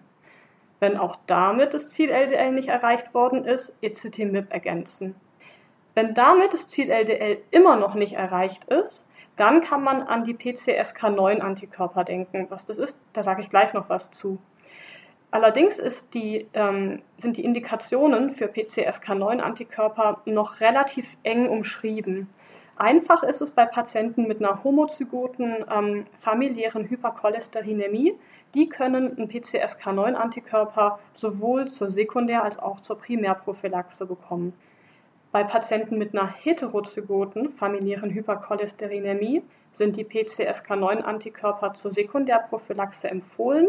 Wenn 0.78 0.96
auch 0.96 1.16
damit 1.26 1.74
das 1.74 1.88
Ziel 1.88 2.10
LDL 2.10 2.52
nicht 2.52 2.68
erreicht 2.68 3.12
worden 3.12 3.44
ist, 3.44 3.76
ECT-MIP 3.82 4.52
ergänzen. 4.52 5.16
Wenn 5.94 6.14
damit 6.14 6.54
das 6.54 6.68
Ziel 6.68 6.90
LDL 6.90 7.42
immer 7.50 7.76
noch 7.76 7.94
nicht 7.94 8.14
erreicht 8.14 8.64
ist, 8.64 9.06
dann 9.36 9.60
kann 9.60 9.82
man 9.82 10.02
an 10.02 10.24
die 10.24 10.34
PCSK9-Antikörper 10.34 12.04
denken. 12.04 12.46
Was 12.50 12.66
das 12.66 12.78
ist, 12.78 13.00
da 13.12 13.22
sage 13.22 13.42
ich 13.42 13.50
gleich 13.50 13.72
noch 13.72 13.88
was 13.88 14.10
zu. 14.10 14.38
Allerdings 15.32 15.80
die, 16.12 16.46
ähm, 16.52 17.00
sind 17.16 17.38
die 17.38 17.44
Indikationen 17.44 18.30
für 18.32 18.48
PCSK9-Antikörper 18.48 20.20
noch 20.26 20.60
relativ 20.60 21.16
eng 21.22 21.48
umschrieben. 21.48 22.28
Einfach 22.76 23.22
ist 23.22 23.40
es 23.40 23.50
bei 23.50 23.64
Patienten 23.64 24.28
mit 24.28 24.40
einer 24.40 24.62
homozygoten 24.62 25.64
ähm, 25.74 26.04
familiären 26.18 26.86
Hypercholesterinämie. 26.86 28.14
Die 28.54 28.68
können 28.68 29.16
einen 29.16 29.30
PCSK9-Antikörper 29.30 30.98
sowohl 31.14 31.66
zur 31.68 31.88
Sekundär- 31.88 32.44
als 32.44 32.58
auch 32.58 32.80
zur 32.80 32.98
Primärprophylaxe 32.98 34.04
bekommen. 34.04 34.52
Bei 35.32 35.44
Patienten 35.44 35.96
mit 35.96 36.12
einer 36.12 36.28
heterozygoten 36.30 37.54
familiären 37.54 38.10
Hypercholesterinämie 38.10 39.42
sind 39.72 39.96
die 39.96 40.04
PCSK9-Antikörper 40.04 41.72
zur 41.72 41.90
Sekundärprophylaxe 41.90 43.08
empfohlen 43.08 43.68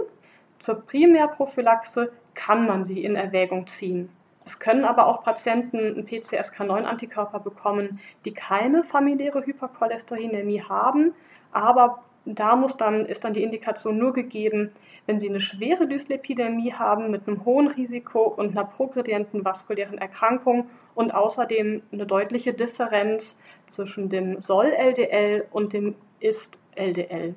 Zur 0.63 0.75
Primärprophylaxe 0.75 2.13
kann 2.35 2.65
man 2.65 2.85
sie 2.85 3.03
in 3.03 3.17
Erwägung 3.17 3.67
ziehen. 3.67 4.07
Es 4.45 4.59
können 4.59 4.85
aber 4.85 5.07
auch 5.07 5.21
Patienten 5.21 5.77
einen 5.77 6.05
PCSK9-Antikörper 6.05 7.41
bekommen, 7.41 7.99
die 8.23 8.33
keine 8.33 8.85
familiäre 8.85 9.45
Hypercholesterinämie 9.45 10.61
haben, 10.61 11.15
aber 11.51 12.01
da 12.23 12.55
muss 12.55 12.77
dann, 12.77 13.05
ist 13.05 13.25
dann 13.25 13.33
die 13.33 13.43
Indikation 13.43 13.97
nur 13.97 14.13
gegeben, 14.13 14.71
wenn 15.05 15.19
Sie 15.19 15.27
eine 15.27 15.41
schwere 15.41 15.85
Dyslipidämie 15.85 16.71
haben 16.71 17.11
mit 17.11 17.27
einem 17.27 17.43
hohen 17.43 17.67
Risiko 17.67 18.21
und 18.21 18.51
einer 18.51 18.63
progredienten 18.63 19.43
vaskulären 19.43 19.97
Erkrankung 19.97 20.69
und 20.95 21.13
außerdem 21.13 21.81
eine 21.91 22.05
deutliche 22.05 22.53
Differenz 22.53 23.37
zwischen 23.69 24.07
dem 24.07 24.39
Soll-LDL 24.39 25.45
und 25.51 25.73
dem 25.73 25.95
Ist-LDL. 26.21 27.35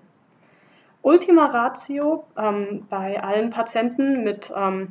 Ultima 1.07 1.47
Ratio 1.47 2.25
ähm, 2.37 2.85
bei 2.91 3.23
allen 3.23 3.51
Patienten 3.51 4.25
mit 4.25 4.53
ähm, 4.57 4.91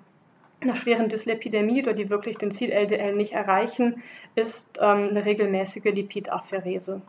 einer 0.62 0.77
schweren 0.77 1.10
Dyslipidämie 1.10 1.81
oder 1.81 1.91
die 1.91 2.10
wirklich 2.10 2.38
den 2.38 2.51
Ziel-LDL 2.51 3.13
nicht 3.13 3.34
erreichen, 3.34 4.01
ist 4.34 4.79
ähm, 4.81 5.10
eine 5.10 5.25
regelmäßige 5.25 5.84
Lipidapherese. 5.84 7.01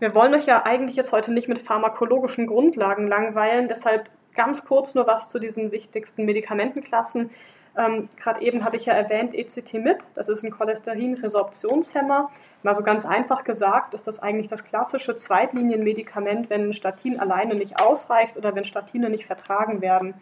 Wir 0.00 0.16
wollen 0.16 0.34
euch 0.34 0.46
ja 0.46 0.66
eigentlich 0.66 0.96
jetzt 0.96 1.12
heute 1.12 1.32
nicht 1.32 1.46
mit 1.46 1.60
pharmakologischen 1.60 2.48
Grundlagen 2.48 3.06
langweilen, 3.06 3.68
deshalb 3.68 4.10
ganz 4.34 4.64
kurz 4.64 4.96
nur 4.96 5.06
was 5.06 5.28
zu 5.28 5.38
diesen 5.38 5.70
wichtigsten 5.70 6.24
Medikamentenklassen. 6.24 7.30
Ähm, 7.76 8.08
Gerade 8.16 8.40
eben 8.42 8.64
habe 8.64 8.76
ich 8.76 8.86
ja 8.86 8.92
erwähnt 8.92 9.34
ECT-MIP, 9.34 10.02
das 10.14 10.28
ist 10.28 10.44
ein 10.44 10.50
Cholesterinresorptionshemmer. 10.50 12.30
Mal 12.62 12.74
so 12.74 12.82
ganz 12.82 13.04
einfach 13.04 13.44
gesagt 13.44 13.94
ist 13.94 14.06
das 14.06 14.20
eigentlich 14.20 14.46
das 14.46 14.64
klassische 14.64 15.16
Zweitlinienmedikament, 15.16 16.50
wenn 16.50 16.72
Statin 16.72 17.18
alleine 17.18 17.54
nicht 17.54 17.80
ausreicht 17.80 18.36
oder 18.36 18.54
wenn 18.54 18.64
Statine 18.64 19.10
nicht 19.10 19.26
vertragen 19.26 19.80
werden. 19.80 20.14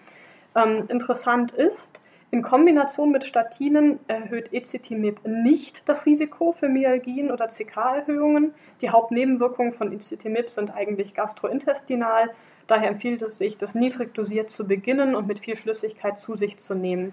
Ähm, 0.54 0.84
interessant 0.88 1.52
ist, 1.52 2.00
in 2.30 2.40
Kombination 2.40 3.10
mit 3.10 3.24
Statinen 3.24 4.00
erhöht 4.08 4.54
Ezetimib 4.54 5.20
nicht 5.26 5.86
das 5.86 6.06
Risiko 6.06 6.52
für 6.52 6.66
Myalgien 6.66 7.30
oder 7.30 7.48
CK-Erhöhungen. 7.48 8.54
Die 8.80 8.88
Hauptnebenwirkungen 8.88 9.72
von 9.72 9.92
Ezetimib 9.92 10.48
sind 10.48 10.74
eigentlich 10.74 11.12
gastrointestinal. 11.12 12.30
Daher 12.68 12.88
empfiehlt 12.88 13.20
es 13.20 13.36
sich, 13.36 13.58
das 13.58 13.74
niedrig 13.74 14.14
dosiert 14.14 14.50
zu 14.50 14.66
beginnen 14.66 15.14
und 15.14 15.26
mit 15.26 15.40
viel 15.40 15.56
Flüssigkeit 15.56 16.18
zu 16.18 16.34
sich 16.34 16.58
zu 16.58 16.74
nehmen. 16.74 17.12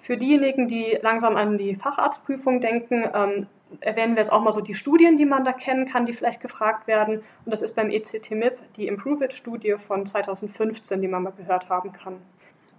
Für 0.00 0.16
diejenigen, 0.16 0.68
die 0.68 0.98
langsam 1.02 1.36
an 1.36 1.56
die 1.56 1.74
Facharztprüfung 1.74 2.60
denken, 2.60 3.08
ähm, 3.14 3.46
erwähnen 3.80 4.14
wir 4.14 4.22
jetzt 4.22 4.32
auch 4.32 4.42
mal 4.42 4.52
so 4.52 4.60
die 4.60 4.74
Studien, 4.74 5.16
die 5.16 5.24
man 5.24 5.44
da 5.44 5.52
kennen 5.52 5.86
kann, 5.86 6.06
die 6.06 6.12
vielleicht 6.12 6.40
gefragt 6.40 6.86
werden. 6.86 7.16
Und 7.44 7.52
das 7.52 7.62
ist 7.62 7.74
beim 7.74 7.90
ECT-MIP 7.90 8.58
die 8.76 8.86
Improve-It-Studie 8.86 9.76
von 9.78 10.06
2015, 10.06 11.00
die 11.00 11.08
man 11.08 11.24
mal 11.24 11.32
gehört 11.32 11.68
haben 11.68 11.92
kann. 11.92 12.16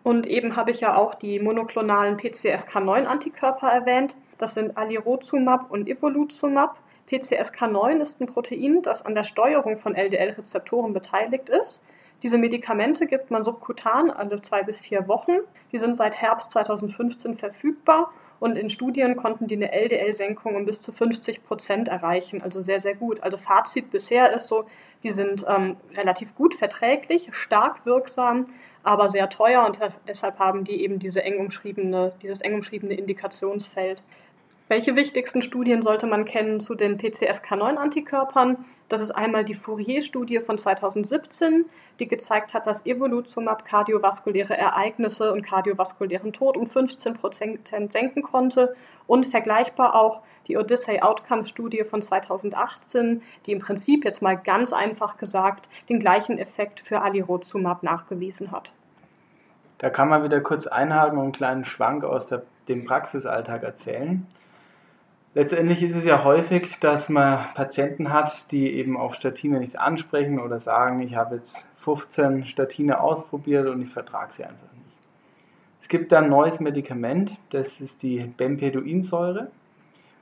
Und 0.03 0.25
eben 0.25 0.55
habe 0.55 0.71
ich 0.71 0.79
ja 0.79 0.95
auch 0.95 1.15
die 1.15 1.39
monoklonalen 1.39 2.17
PCSK9-Antikörper 2.17 3.69
erwähnt. 3.69 4.15
Das 4.37 4.53
sind 4.53 4.77
Alirozumab 4.77 5.69
und 5.69 5.89
Evoluzumab. 5.89 6.77
PCSK9 7.09 7.97
ist 7.97 8.21
ein 8.21 8.27
Protein, 8.27 8.81
das 8.81 9.05
an 9.05 9.15
der 9.15 9.23
Steuerung 9.23 9.75
von 9.75 9.95
LDL-Rezeptoren 9.95 10.93
beteiligt 10.93 11.49
ist. 11.49 11.81
Diese 12.23 12.37
Medikamente 12.37 13.05
gibt 13.05 13.29
man 13.29 13.43
subkutan 13.43 14.09
alle 14.09 14.41
zwei 14.41 14.63
bis 14.63 14.79
vier 14.79 15.07
Wochen. 15.07 15.37
Die 15.71 15.77
sind 15.77 15.97
seit 15.97 16.15
Herbst 16.15 16.51
2015 16.51 17.35
verfügbar 17.35 18.11
und 18.39 18.57
in 18.57 18.69
Studien 18.69 19.15
konnten 19.15 19.47
die 19.47 19.55
eine 19.55 19.71
LDL-Senkung 19.71 20.55
um 20.55 20.65
bis 20.65 20.81
zu 20.81 20.91
50 20.91 21.43
Prozent 21.43 21.87
erreichen, 21.87 22.41
also 22.41 22.59
sehr, 22.59 22.79
sehr 22.79 22.95
gut. 22.95 23.21
Also 23.23 23.37
Fazit 23.37 23.91
bisher 23.91 24.33
ist 24.33 24.47
so, 24.47 24.65
die 25.03 25.11
sind 25.11 25.45
ähm, 25.47 25.77
relativ 25.95 26.35
gut 26.35 26.55
verträglich, 26.55 27.29
stark 27.31 27.85
wirksam, 27.85 28.45
aber 28.83 29.09
sehr 29.09 29.29
teuer 29.29 29.65
und 29.65 29.79
deshalb 30.07 30.39
haben 30.39 30.63
die 30.63 30.81
eben 30.81 30.99
diese 30.99 31.23
eng 31.23 31.39
umschriebene, 31.39 32.13
dieses 32.21 32.41
eng 32.41 32.55
umschriebene 32.55 32.93
Indikationsfeld. 32.93 34.01
Welche 34.69 34.97
wichtigsten 34.97 35.41
Studien 35.41 35.81
sollte 35.81 36.07
man 36.07 36.25
kennen 36.25 36.59
zu 36.59 36.75
den 36.75 36.97
PCSK9-Antikörpern? 36.97 38.65
Das 38.89 38.99
ist 38.99 39.11
einmal 39.11 39.45
die 39.45 39.53
Fourier-Studie 39.53 40.41
von 40.41 40.57
2017, 40.57 41.67
die 42.01 42.07
gezeigt 42.09 42.53
hat, 42.53 42.67
dass 42.67 42.85
Evoluzumab 42.85 43.63
kardiovaskuläre 43.63 44.57
Ereignisse 44.57 45.31
und 45.31 45.41
kardiovaskulären 45.41 46.33
Tod 46.33 46.57
um 46.57 46.67
15 46.67 47.13
Prozent 47.13 47.71
senken 47.93 48.23
konnte 48.23 48.75
und 49.07 49.25
vergleichbar 49.25 49.95
auch 49.95 50.21
die 50.47 50.57
Odyssey 50.57 50.99
Outcomes-Studie 50.99 51.85
von 51.85 52.01
2018, 52.01 53.21
die 53.45 53.53
im 53.53 53.59
Prinzip 53.59 54.03
jetzt 54.03 54.21
mal 54.21 54.35
ganz 54.35 54.73
einfach 54.73 55.15
gesagt 55.15 55.69
den 55.87 55.99
gleichen 55.99 56.37
Effekt 56.37 56.81
für 56.81 57.01
Alirozumab 57.01 57.83
nachgewiesen 57.83 58.51
hat. 58.51 58.73
Da 59.77 59.89
kann 59.89 60.09
man 60.09 60.25
wieder 60.25 60.41
kurz 60.41 60.67
einhaken 60.67 61.17
und 61.19 61.23
einen 61.23 61.31
kleinen 61.31 61.65
Schwank 61.65 62.03
aus 62.03 62.27
der, 62.27 62.43
dem 62.67 62.83
Praxisalltag 62.83 63.63
erzählen. 63.63 64.27
Letztendlich 65.37 65.83
ist 65.83 65.95
es 65.95 66.03
ja 66.03 66.23
häufig, 66.23 66.79
dass 66.79 67.09
man 67.09 67.53
Patienten 67.53 68.11
hat, 68.11 68.51
die 68.51 68.73
eben 68.73 68.97
auf 68.97 69.13
Statine 69.13 69.59
nicht 69.59 69.77
ansprechen 69.77 70.39
oder 70.39 70.59
sagen, 70.59 70.99
ich 70.99 71.15
habe 71.15 71.35
jetzt 71.35 71.63
15 71.75 72.45
Statine 72.45 72.99
ausprobiert 72.99 73.67
und 73.67 73.79
ich 73.83 73.89
vertrage 73.89 74.33
sie 74.33 74.45
einfach 74.45 74.73
nicht. 74.73 74.97
Es 75.79 75.89
gibt 75.89 76.11
dann 76.11 76.23
ein 76.23 76.29
neues 76.31 76.59
Medikament, 76.59 77.33
das 77.51 77.81
ist 77.81 78.01
die 78.01 78.21
Bempeduinsäure. 78.21 79.51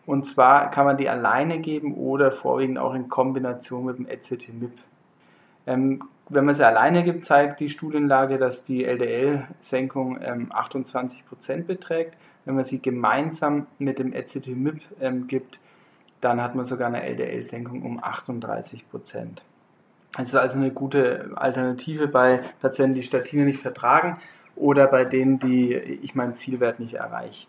Und 0.05 0.25
zwar 0.25 0.69
kann 0.69 0.85
man 0.85 0.97
die 0.97 1.07
alleine 1.07 1.59
geben 1.59 1.95
oder 1.95 2.33
vorwiegend 2.33 2.77
auch 2.77 2.93
in 2.93 3.07
Kombination 3.07 3.85
mit 3.85 3.97
dem 3.97 4.09
Ezetimib. 4.09 4.73
Ähm, 5.65 6.03
wenn 6.27 6.43
man 6.43 6.55
sie 6.55 6.67
alleine 6.67 7.05
gibt, 7.05 7.23
zeigt 7.23 7.61
die 7.61 7.69
Studienlage, 7.69 8.37
dass 8.37 8.63
die 8.63 8.83
LDL-Senkung 8.83 10.19
ähm, 10.21 10.51
28% 10.51 11.63
beträgt 11.63 12.17
wenn 12.45 12.55
man 12.55 12.63
sie 12.63 12.79
gemeinsam 12.79 13.67
mit 13.79 13.99
dem 13.99 14.13
Ezetimib 14.13 14.81
ähm, 15.01 15.27
gibt, 15.27 15.59
dann 16.21 16.41
hat 16.41 16.55
man 16.55 16.65
sogar 16.65 16.87
eine 16.87 17.03
LDL-Senkung 17.03 17.83
um 17.83 18.03
38 18.03 18.89
Prozent. 18.89 19.41
Das 20.17 20.29
ist 20.29 20.35
also 20.35 20.57
eine 20.57 20.71
gute 20.71 21.31
Alternative 21.35 22.07
bei 22.07 22.41
Patienten, 22.61 22.95
die 22.95 23.03
Statine 23.03 23.43
nicht 23.43 23.59
vertragen 23.59 24.17
oder 24.55 24.87
bei 24.87 25.03
denen, 25.03 25.39
die 25.39 25.73
ich 25.73 26.15
meinen 26.15 26.35
Zielwert 26.35 26.79
nicht 26.79 26.93
erreiche. 26.93 27.47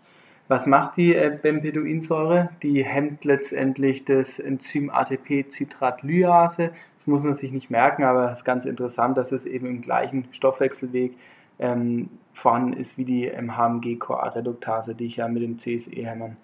Was 0.49 0.67
macht 0.67 0.97
die 0.97 1.15
äh, 1.15 1.37
Bempeduinsäure? 1.41 2.51
Die 2.63 2.85
hemmt 2.85 3.25
letztendlich 3.25 4.05
das 4.05 4.39
Enzym 4.39 4.91
ATP-Citratlyase. 4.91 6.71
Das 6.97 7.07
muss 7.07 7.23
man 7.23 7.35
sich 7.35 7.51
nicht 7.51 7.71
merken, 7.71 8.05
aber 8.05 8.31
es 8.31 8.39
ist 8.39 8.45
ganz 8.45 8.65
interessant, 8.65 9.17
dass 9.19 9.33
es 9.33 9.45
eben 9.45 9.67
im 9.67 9.81
gleichen 9.81 10.29
Stoffwechselweg 10.31 11.15
ähm, 11.59 12.11
vorhanden 12.33 12.75
ist 12.75 12.99
wie 12.99 13.05
die 13.05 13.27
ähm, 13.27 13.57
HMG-CoA-Reduktase, 13.57 14.95
die 14.95 15.07
ich 15.07 15.17
ja 15.17 15.29
mit 15.29 15.43
den 15.43 15.59
CSE-Hämmern 15.59 16.37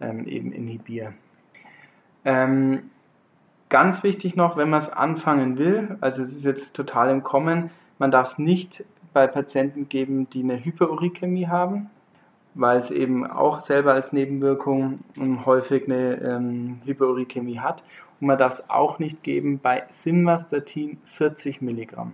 ähm, 0.00 0.26
eben 0.26 0.52
inhibiere. 0.52 1.14
Ähm, 2.24 2.90
ganz 3.68 4.02
wichtig 4.02 4.36
noch, 4.36 4.56
wenn 4.56 4.70
man 4.70 4.80
es 4.80 4.88
anfangen 4.88 5.58
will, 5.58 5.96
also 6.00 6.22
es 6.22 6.32
ist 6.32 6.44
jetzt 6.44 6.74
total 6.74 7.10
im 7.10 7.22
Kommen, 7.22 7.70
man 7.98 8.10
darf 8.10 8.32
es 8.32 8.38
nicht 8.38 8.84
bei 9.12 9.26
Patienten 9.26 9.88
geben, 9.88 10.28
die 10.30 10.42
eine 10.42 10.64
Hyperurikämie 10.64 11.48
haben, 11.48 11.90
weil 12.54 12.78
es 12.78 12.90
eben 12.90 13.26
auch 13.26 13.62
selber 13.62 13.94
als 13.94 14.12
Nebenwirkung 14.12 15.00
häufig 15.44 15.84
eine 15.84 16.20
ähm, 16.20 16.80
Hyperurikämie 16.84 17.60
hat. 17.60 17.82
Und 18.20 18.28
man 18.28 18.38
darf 18.38 18.54
es 18.54 18.70
auch 18.70 18.98
nicht 18.98 19.22
geben 19.22 19.58
bei 19.58 19.84
Simvastatin 19.88 20.98
40 21.06 21.62
Milligramm. 21.62 22.12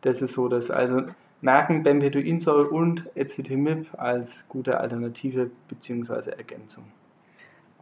Das 0.00 0.20
ist 0.20 0.32
so, 0.32 0.48
dass 0.48 0.70
also 0.70 1.02
merken 1.42 1.82
Bempeduinsäure 1.82 2.70
und 2.70 3.10
Ezetimib 3.14 3.88
als 3.98 4.48
gute 4.48 4.80
Alternative 4.80 5.50
bzw. 5.68 6.30
Ergänzung. 6.30 6.84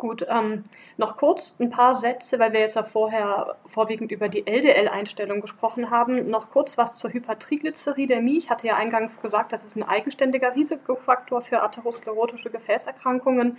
Gut, 0.00 0.26
ähm, 0.30 0.64
noch 0.96 1.18
kurz 1.18 1.56
ein 1.60 1.68
paar 1.68 1.92
Sätze, 1.92 2.38
weil 2.38 2.54
wir 2.54 2.60
jetzt 2.60 2.74
ja 2.74 2.82
vorher 2.82 3.56
vorwiegend 3.66 4.10
über 4.10 4.30
die 4.30 4.46
LDL-Einstellung 4.46 5.42
gesprochen 5.42 5.90
haben. 5.90 6.30
Noch 6.30 6.50
kurz 6.50 6.78
was 6.78 6.94
zur 6.94 7.12
Hypertriglyceridämie. 7.12 8.38
Ich 8.38 8.48
hatte 8.48 8.66
ja 8.66 8.76
eingangs 8.76 9.20
gesagt, 9.20 9.52
das 9.52 9.62
ist 9.62 9.76
ein 9.76 9.82
eigenständiger 9.82 10.56
Risikofaktor 10.56 11.42
für 11.42 11.62
atherosklerotische 11.62 12.48
Gefäßerkrankungen. 12.48 13.58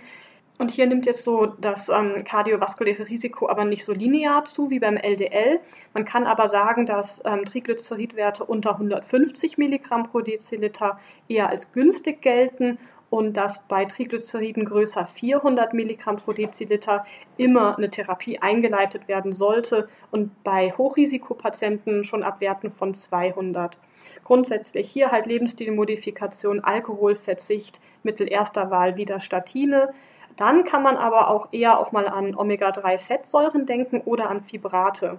Und 0.58 0.70
hier 0.70 0.86
nimmt 0.86 1.06
jetzt 1.06 1.24
so 1.24 1.46
das 1.46 1.88
ähm, 1.88 2.24
kardiovaskuläre 2.24 3.08
Risiko 3.08 3.48
aber 3.48 3.64
nicht 3.64 3.84
so 3.84 3.92
linear 3.92 4.44
zu 4.44 4.70
wie 4.70 4.78
beim 4.78 4.96
LDL. 4.96 5.60
Man 5.94 6.04
kann 6.04 6.26
aber 6.26 6.46
sagen, 6.46 6.86
dass 6.86 7.22
ähm, 7.24 7.44
Triglyceridwerte 7.44 8.44
unter 8.44 8.72
150 8.72 9.58
Milligramm 9.58 10.04
pro 10.04 10.20
Deziliter 10.20 11.00
eher 11.28 11.48
als 11.48 11.72
günstig 11.72 12.22
gelten 12.22 12.78
und 13.12 13.36
dass 13.36 13.62
bei 13.68 13.84
Triglyceriden 13.84 14.64
größer 14.64 15.04
400 15.04 15.74
Milligramm 15.74 16.16
pro 16.16 16.32
Deziliter 16.32 17.04
immer 17.36 17.76
eine 17.76 17.90
Therapie 17.90 18.38
eingeleitet 18.38 19.06
werden 19.06 19.34
sollte 19.34 19.86
und 20.10 20.42
bei 20.44 20.72
Hochrisikopatienten 20.78 22.04
schon 22.04 22.22
ab 22.22 22.40
Werten 22.40 22.70
von 22.70 22.94
200. 22.94 23.76
Grundsätzlich 24.24 24.90
hier 24.90 25.10
halt 25.10 25.26
Lebensstilmodifikation, 25.26 26.60
Alkoholverzicht, 26.60 27.80
Mittel 28.02 28.32
erster 28.32 28.70
Wahl 28.70 28.96
wieder 28.96 29.20
Statine. 29.20 29.92
Dann 30.36 30.64
kann 30.64 30.82
man 30.82 30.96
aber 30.96 31.28
auch 31.28 31.48
eher 31.52 31.78
auch 31.78 31.92
mal 31.92 32.08
an 32.08 32.34
Omega-3-Fettsäuren 32.34 33.66
denken 33.66 34.00
oder 34.00 34.30
an 34.30 34.42
Fibrate. 34.42 35.18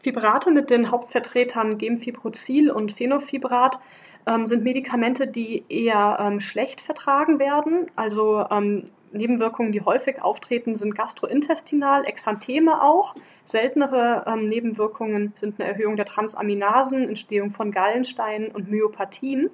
Fibrate 0.00 0.50
mit 0.50 0.70
den 0.70 0.90
Hauptvertretern 0.90 1.78
Gemfibrozil 1.78 2.70
und 2.70 2.92
Phenofibrat 2.92 3.80
ähm, 4.26 4.46
sind 4.46 4.64
Medikamente, 4.64 5.26
die 5.26 5.64
eher 5.68 6.18
ähm, 6.20 6.40
schlecht 6.40 6.80
vertragen 6.80 7.38
werden. 7.38 7.90
Also 7.96 8.44
ähm, 8.50 8.84
Nebenwirkungen, 9.12 9.72
die 9.72 9.80
häufig 9.80 10.20
auftreten, 10.22 10.74
sind 10.74 10.94
gastrointestinal, 10.94 12.04
Exantheme 12.06 12.82
auch. 12.82 13.14
Seltenere 13.44 14.24
ähm, 14.26 14.46
Nebenwirkungen 14.46 15.32
sind 15.34 15.60
eine 15.60 15.70
Erhöhung 15.70 15.96
der 15.96 16.04
Transaminasen, 16.06 17.08
Entstehung 17.08 17.50
von 17.50 17.70
Gallensteinen 17.70 18.48
und 18.48 18.70
Myopathien. 18.70 19.50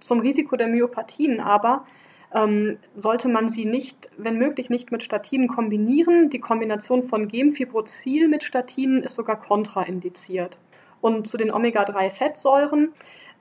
Zum 0.00 0.20
Risiko 0.20 0.56
der 0.56 0.68
Myopathien 0.68 1.40
aber 1.40 1.86
ähm, 2.34 2.78
sollte 2.96 3.28
man 3.28 3.48
sie 3.48 3.64
nicht, 3.64 4.10
wenn 4.16 4.36
möglich, 4.36 4.68
nicht 4.68 4.90
mit 4.90 5.02
Statinen 5.02 5.48
kombinieren. 5.48 6.30
Die 6.30 6.40
Kombination 6.40 7.04
von 7.04 7.28
Gemfibrozil 7.28 8.28
mit 8.28 8.42
Statinen 8.42 9.02
ist 9.02 9.14
sogar 9.14 9.38
kontraindiziert. 9.38 10.58
Und 11.00 11.28
zu 11.28 11.36
den 11.36 11.52
Omega-3-Fettsäuren, 11.52 12.92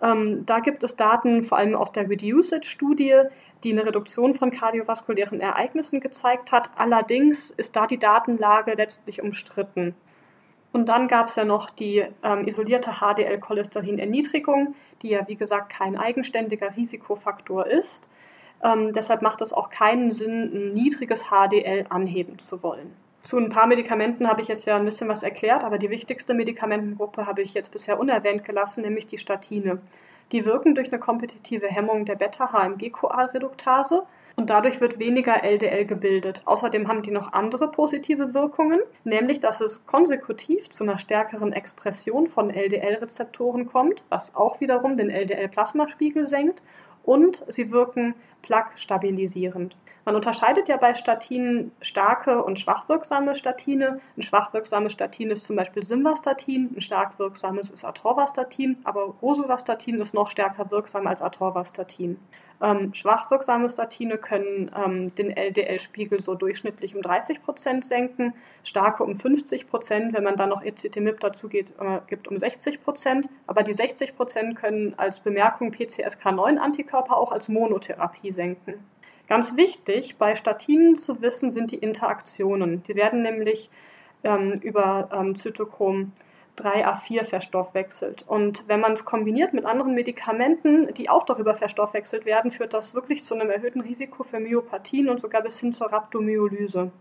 ähm, 0.02 0.46
da 0.46 0.60
gibt 0.60 0.84
es 0.84 0.96
Daten 0.96 1.44
vor 1.44 1.58
allem 1.58 1.76
aus 1.76 1.92
der 1.92 2.10
Reduced-Studie, 2.10 3.24
die 3.64 3.72
eine 3.72 3.86
Reduktion 3.86 4.34
von 4.34 4.52
kardiovaskulären 4.52 5.40
Ereignissen 5.40 6.00
gezeigt 6.00 6.52
hat. 6.52 6.70
Allerdings 6.76 7.52
ist 7.52 7.76
da 7.76 7.88
die 7.88 7.98
Datenlage 7.98 8.74
letztlich 8.74 9.22
umstritten. 9.22 9.96
Und 10.72 10.90
dann 10.90 11.08
gab 11.08 11.30
es 11.30 11.36
ja 11.36 11.46
noch 11.46 11.70
die 11.70 12.04
ähm, 12.24 12.48
isolierte 12.48 13.00
HDL-Cholesterin-Erniedrigung, 13.00 14.76
die 15.02 15.10
ja 15.10 15.28
wie 15.28 15.36
gesagt 15.36 15.72
kein 15.72 15.96
eigenständiger 15.96 16.76
Risikofaktor 16.76 17.68
ist. 17.68 18.10
Ähm, 18.63 18.93
deshalb 18.93 19.22
macht 19.22 19.41
es 19.41 19.53
auch 19.53 19.70
keinen 19.70 20.12
Sinn, 20.12 20.51
ein 20.53 20.74
niedriges 20.74 21.25
HDL 21.29 21.86
anheben 21.89 22.39
zu 22.39 22.63
wollen. 22.63 22.93
Zu 23.22 23.38
ein 23.38 23.50
paar 23.50 23.67
Medikamenten 23.67 24.27
habe 24.27 24.41
ich 24.41 24.48
jetzt 24.48 24.65
ja 24.65 24.75
ein 24.75 24.86
bisschen 24.86 25.08
was 25.08 25.24
erklärt, 25.24 25.63
aber 25.63 25.77
die 25.77 25.89
wichtigste 25.89 26.34
Medikamentengruppe 26.34 27.25
habe 27.25 27.41
ich 27.41 27.53
jetzt 27.53 27.72
bisher 27.72 28.00
unerwähnt 28.00 28.43
gelassen, 28.43 28.82
nämlich 28.82 29.05
die 29.05 29.17
Statine. 29.17 29.79
Die 30.32 30.46
wirken 30.46 30.75
durch 30.75 30.89
eine 30.89 31.00
kompetitive 31.00 31.67
Hemmung 31.67 32.05
der 32.05 32.15
Beta-HMG-Koalreduktase 32.15 34.03
und 34.36 34.50
dadurch 34.50 34.82
wird 34.82 35.00
weniger 35.00 35.43
LDL 35.43 35.86
gebildet. 35.86 36.41
Außerdem 36.46 36.88
haben 36.88 37.03
die 37.03 37.12
noch 37.12 37.34
andere 37.34 37.70
positive 37.70 38.34
Wirkungen, 38.34 38.79
nämlich 39.03 39.39
dass 39.39 39.62
es 39.62 39.86
konsekutiv 39.86 40.70
zu 40.70 40.84
einer 40.84 40.98
stärkeren 40.98 41.53
Expression 41.53 42.27
von 42.27 42.50
LDL-Rezeptoren 42.50 43.67
kommt, 43.67 44.03
was 44.10 44.36
auch 44.36 44.60
wiederum 44.60 44.98
den 44.98 45.10
LDL-Plasmaspiegel 45.10 46.25
senkt 46.27 46.62
und 47.03 47.43
sie 47.48 47.72
wirken 47.72 48.15
plaque-stabilisierend. 48.41 49.77
Man 50.05 50.15
unterscheidet 50.15 50.67
ja 50.67 50.75
bei 50.75 50.95
Statinen 50.95 51.72
starke 51.79 52.43
und 52.43 52.60
schwachwirksame 52.60 53.36
Statine. 53.36 54.01
Ein 54.17 54.22
schwachwirksames 54.22 54.91
Statin 54.91 55.31
ist 55.31 55.45
zum 55.45 55.55
Beispiel 55.55 55.83
Simvastatin, 55.83 56.72
ein 56.75 56.81
stark 56.81 57.19
wirksames 57.19 57.69
ist 57.69 57.86
Atorvastatin, 57.86 58.79
aber 58.83 59.15
Rosuvastatin 59.22 60.01
ist 60.01 60.13
noch 60.13 60.29
stärker 60.29 60.69
wirksam 60.72 61.07
als 61.07 61.22
Atorvastatin. 61.22 62.19
Ähm, 62.62 62.93
schwachwirksame 62.93 63.69
Statine 63.69 64.17
können 64.17 64.72
ähm, 64.75 65.15
den 65.15 65.31
LDL-Spiegel 65.31 66.22
so 66.22 66.36
durchschnittlich 66.36 66.95
um 66.95 67.01
30 67.01 67.41
Prozent 67.41 67.86
senken, 67.86 68.33
starke 68.63 69.03
um 69.03 69.15
50 69.15 69.69
Prozent, 69.69 70.13
wenn 70.13 70.24
man 70.24 70.36
dann 70.36 70.50
noch 70.50 70.63
Ezetimib 70.63 71.22
dazu 71.22 71.48
geht, 71.48 71.72
äh, 71.79 72.00
gibt 72.07 72.27
um 72.27 72.38
60 72.38 72.83
Prozent. 72.83 73.29
Aber 73.48 73.63
die 73.63 73.74
60 73.74 74.15
Prozent 74.17 74.57
können 74.57 74.93
als 74.98 75.22
Bemerkung 75.22 75.72
PCSK9-Antikörper 75.72 77.15
auch 77.15 77.31
als 77.31 77.48
Monotherapie 77.48 78.31
senken. 78.31 78.86
Ganz 79.27 79.56
wichtig 79.56 80.18
bei 80.18 80.36
Statinen 80.36 80.96
zu 80.96 81.22
wissen 81.22 81.51
sind 81.51 81.72
die 81.72 81.77
Interaktionen. 81.77 82.83
Die 82.83 82.96
werden 82.96 83.22
nämlich 83.22 83.70
ähm, 84.24 84.53
über 84.62 85.09
ähm, 85.14 85.36
Zytochrom 85.36 86.12
3a4 86.57 87.24
verstoffwechselt. 87.24 88.25
Und 88.27 88.66
wenn 88.68 88.79
man 88.79 88.94
es 88.94 89.05
kombiniert 89.05 89.53
mit 89.53 89.66
anderen 89.66 89.96
Medikamenten, 89.96 90.94
die 90.94 91.09
auch 91.09 91.25
darüber 91.25 91.55
verstoffwechselt 91.55 92.25
werden, 92.25 92.51
führt 92.51 92.74
das 92.74 92.94
wirklich 92.94 93.24
zu 93.24 93.33
einem 93.33 93.50
erhöhten 93.50 93.81
Risiko 93.81 94.24
für 94.24 94.40
Myopathien 94.40 95.09
und 95.09 95.20
sogar 95.20 95.42
bis 95.42 95.59
hin 95.59 95.74
zur 95.74 95.92
Rhabdomyolyse. 95.92 96.92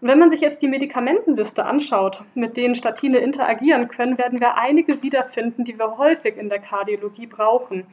Und 0.00 0.08
wenn 0.08 0.18
man 0.18 0.28
sich 0.28 0.40
jetzt 0.40 0.60
die 0.60 0.68
Medikamentenliste 0.68 1.64
anschaut, 1.64 2.24
mit 2.34 2.56
denen 2.58 2.74
Statine 2.74 3.18
interagieren 3.18 3.88
können, 3.88 4.18
werden 4.18 4.40
wir 4.40 4.58
einige 4.58 5.02
wiederfinden, 5.02 5.64
die 5.64 5.78
wir 5.78 5.96
häufig 5.96 6.36
in 6.36 6.50
der 6.50 6.58
Kardiologie 6.58 7.26
brauchen. 7.26 7.86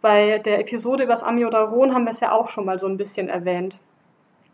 Bei 0.00 0.38
der 0.38 0.60
Episode 0.60 1.04
über 1.04 1.12
das 1.12 1.24
Amiodaron 1.24 1.92
haben 1.92 2.04
wir 2.04 2.12
es 2.12 2.20
ja 2.20 2.32
auch 2.32 2.48
schon 2.48 2.64
mal 2.64 2.78
so 2.78 2.86
ein 2.86 2.96
bisschen 2.96 3.28
erwähnt. 3.28 3.78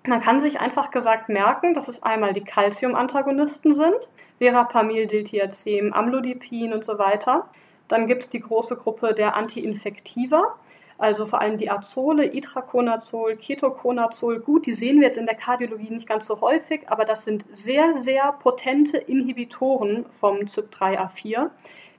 Man 0.06 0.20
kann 0.20 0.40
sich 0.40 0.60
einfach 0.60 0.90
gesagt 0.90 1.28
merken, 1.28 1.74
dass 1.74 1.88
es 1.88 2.02
einmal 2.02 2.32
die 2.32 2.44
Calcium-Antagonisten 2.44 3.72
sind, 3.72 4.08
Verapamil, 4.38 5.06
Diltiazem, 5.06 5.92
Amlodipin 5.92 6.72
und 6.72 6.84
so 6.84 6.98
weiter. 6.98 7.48
Dann 7.88 8.06
gibt 8.06 8.22
es 8.24 8.28
die 8.28 8.40
große 8.40 8.76
Gruppe 8.76 9.14
der 9.14 9.36
Anti-Infektiva, 9.36 10.56
also 10.98 11.26
vor 11.26 11.40
allem 11.40 11.58
die 11.58 11.70
Azole, 11.70 12.34
Itraconazol, 12.34 13.36
Ketoconazol. 13.36 14.40
Gut, 14.40 14.66
die 14.66 14.74
sehen 14.74 15.00
wir 15.00 15.08
jetzt 15.08 15.18
in 15.18 15.26
der 15.26 15.34
Kardiologie 15.34 15.90
nicht 15.90 16.08
ganz 16.08 16.26
so 16.26 16.40
häufig, 16.40 16.88
aber 16.88 17.04
das 17.04 17.24
sind 17.24 17.44
sehr, 17.50 17.94
sehr 17.94 18.32
potente 18.32 18.98
Inhibitoren 18.98 20.06
vom 20.10 20.40
CYP3A4 20.40 21.50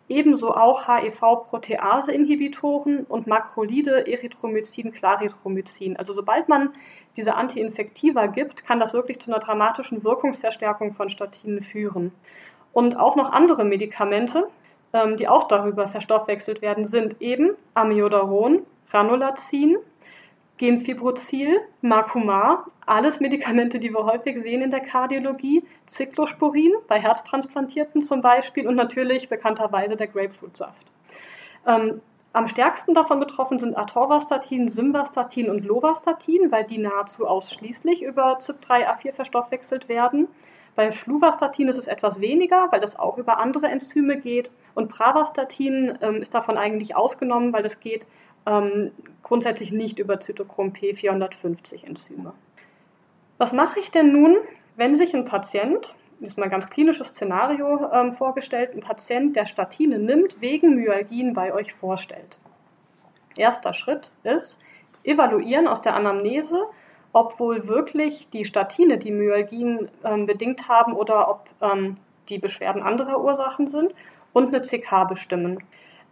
ebenso 0.07 0.53
auch 0.53 0.87
HIV-Protease-Inhibitoren 0.87 3.05
und 3.05 3.25
Makrolide, 3.27 4.07
Erythromycin, 4.07 4.91
Clarithromycin. 4.91 5.97
Also 5.97 6.13
sobald 6.13 6.47
man 6.47 6.69
diese 7.17 7.33
Antiinfektiva 7.35 8.27
gibt, 8.27 8.63
kann 8.65 8.79
das 8.79 8.93
wirklich 8.93 9.19
zu 9.19 9.31
einer 9.31 9.39
dramatischen 9.39 10.03
Wirkungsverstärkung 10.03 10.93
von 10.93 11.09
Statinen 11.09 11.61
führen. 11.61 12.11
Und 12.73 12.99
auch 12.99 13.15
noch 13.15 13.31
andere 13.31 13.63
Medikamente, 13.63 14.49
ähm, 14.93 15.17
die 15.17 15.27
auch 15.27 15.47
darüber 15.47 15.87
verstoffwechselt 15.87 16.61
werden, 16.61 16.85
sind 16.85 17.19
eben 17.21 17.55
Amiodaron, 17.73 18.61
Ranolazin, 18.91 19.77
Gemfibrozil, 20.57 21.59
Marcumar, 21.81 22.65
alles 22.85 23.19
Medikamente, 23.19 23.79
die 23.79 23.93
wir 23.93 24.05
häufig 24.05 24.39
sehen 24.39 24.61
in 24.61 24.71
der 24.71 24.79
Kardiologie, 24.79 25.63
Cyclosporin 25.87 26.71
bei 26.87 26.99
Herztransplantierten 26.99 28.01
zum 28.01 28.21
Beispiel 28.21 28.67
und 28.67 28.75
natürlich 28.75 29.27
bekannterweise 29.27 29.95
der 29.95 30.07
Grapefruitsaft. 30.07 30.85
Ähm, 31.67 32.01
am 32.31 32.47
stärksten 32.47 32.93
davon 32.93 33.19
betroffen 33.19 33.59
sind 33.59 33.77
Atorvastatin, 33.77 34.67
Simvastatin 34.67 35.49
und 35.49 35.63
Lovastatin, 35.63 36.51
weil 36.51 36.65
die 36.65 36.77
nahezu 36.77 37.25
ausschließlich 37.25 38.03
über 38.03 38.39
CYP3A4 38.39 39.13
verstoffwechselt 39.13 39.87
werden. 39.87 40.27
Bei 40.75 40.91
Fluvastatin 40.91 41.69
ist 41.69 41.77
es 41.77 41.87
etwas 41.87 42.19
weniger, 42.19 42.67
weil 42.71 42.81
das 42.81 42.99
auch 42.99 43.17
über 43.17 43.39
andere 43.39 43.67
Enzyme 43.67 44.17
geht. 44.17 44.51
Und 44.73 44.89
Pravastatin 44.89 45.97
ähm, 46.01 46.15
ist 46.17 46.33
davon 46.33 46.57
eigentlich 46.57 46.95
ausgenommen, 46.97 47.53
weil 47.53 47.63
das 47.63 47.79
geht 47.79 48.05
ähm, 48.45 48.91
grundsätzlich 49.23 49.71
nicht 49.71 49.99
über 49.99 50.19
Zytochrom 50.19 50.71
P450 50.73 51.85
Enzyme. 51.85 52.33
Was 53.37 53.53
mache 53.53 53.79
ich 53.79 53.91
denn 53.91 54.11
nun, 54.11 54.37
wenn 54.75 54.95
sich 54.95 55.13
ein 55.13 55.25
Patient, 55.25 55.93
das 56.19 56.29
ist 56.29 56.37
mal 56.37 56.45
ein 56.45 56.51
ganz 56.51 56.67
klinisches 56.67 57.09
Szenario 57.09 57.91
ähm, 57.91 58.13
vorgestellt, 58.13 58.71
ein 58.73 58.79
Patient, 58.79 59.35
der 59.35 59.45
Statine 59.45 59.99
nimmt, 59.99 60.39
wegen 60.41 60.75
Myalgien 60.75 61.33
bei 61.33 61.53
euch 61.53 61.73
vorstellt? 61.73 62.39
Erster 63.35 63.73
Schritt 63.73 64.11
ist, 64.23 64.59
evaluieren 65.03 65.67
aus 65.67 65.81
der 65.81 65.95
Anamnese, 65.95 66.65
ob 67.11 67.39
wohl 67.39 67.67
wirklich 67.67 68.29
die 68.29 68.45
Statine 68.45 68.97
die 68.97 69.11
Myalgien 69.11 69.89
ähm, 70.03 70.25
bedingt 70.25 70.67
haben 70.67 70.93
oder 70.93 71.29
ob 71.29 71.49
ähm, 71.61 71.97
die 72.29 72.37
Beschwerden 72.37 72.81
anderer 72.81 73.21
Ursachen 73.21 73.67
sind 73.67 73.93
und 74.33 74.47
eine 74.47 74.61
CK 74.61 75.05
bestimmen. 75.07 75.59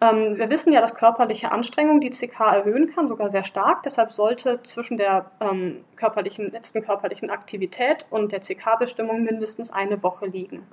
Ähm, 0.01 0.37
wir 0.37 0.49
wissen 0.49 0.73
ja, 0.73 0.81
dass 0.81 0.95
körperliche 0.95 1.51
Anstrengung 1.51 2.01
die 2.01 2.09
CK 2.09 2.39
erhöhen 2.39 2.89
kann, 2.93 3.07
sogar 3.07 3.29
sehr 3.29 3.43
stark. 3.43 3.83
Deshalb 3.83 4.11
sollte 4.11 4.61
zwischen 4.63 4.97
der 4.97 5.31
ähm, 5.39 5.83
körperlichen, 5.95 6.51
letzten 6.51 6.81
körperlichen 6.81 7.29
Aktivität 7.29 8.05
und 8.09 8.31
der 8.31 8.41
CK-Bestimmung 8.41 9.23
mindestens 9.23 9.71
eine 9.71 10.03
Woche 10.03 10.25
liegen. 10.25 10.67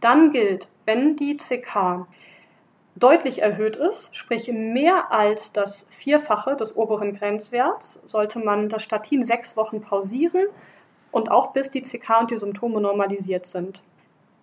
Dann 0.00 0.32
gilt, 0.32 0.68
wenn 0.84 1.16
die 1.16 1.36
CK 1.36 2.06
deutlich 2.96 3.40
erhöht 3.40 3.76
ist, 3.76 4.14
sprich 4.14 4.48
mehr 4.48 5.10
als 5.10 5.52
das 5.52 5.86
Vierfache 5.90 6.56
des 6.56 6.76
oberen 6.76 7.14
Grenzwerts, 7.14 8.00
sollte 8.04 8.38
man 8.38 8.68
das 8.68 8.82
Statin 8.82 9.24
sechs 9.24 9.56
Wochen 9.56 9.80
pausieren 9.80 10.46
und 11.10 11.30
auch 11.30 11.52
bis 11.52 11.70
die 11.70 11.82
CK 11.82 12.20
und 12.20 12.30
die 12.30 12.36
Symptome 12.36 12.80
normalisiert 12.80 13.46
sind. 13.46 13.82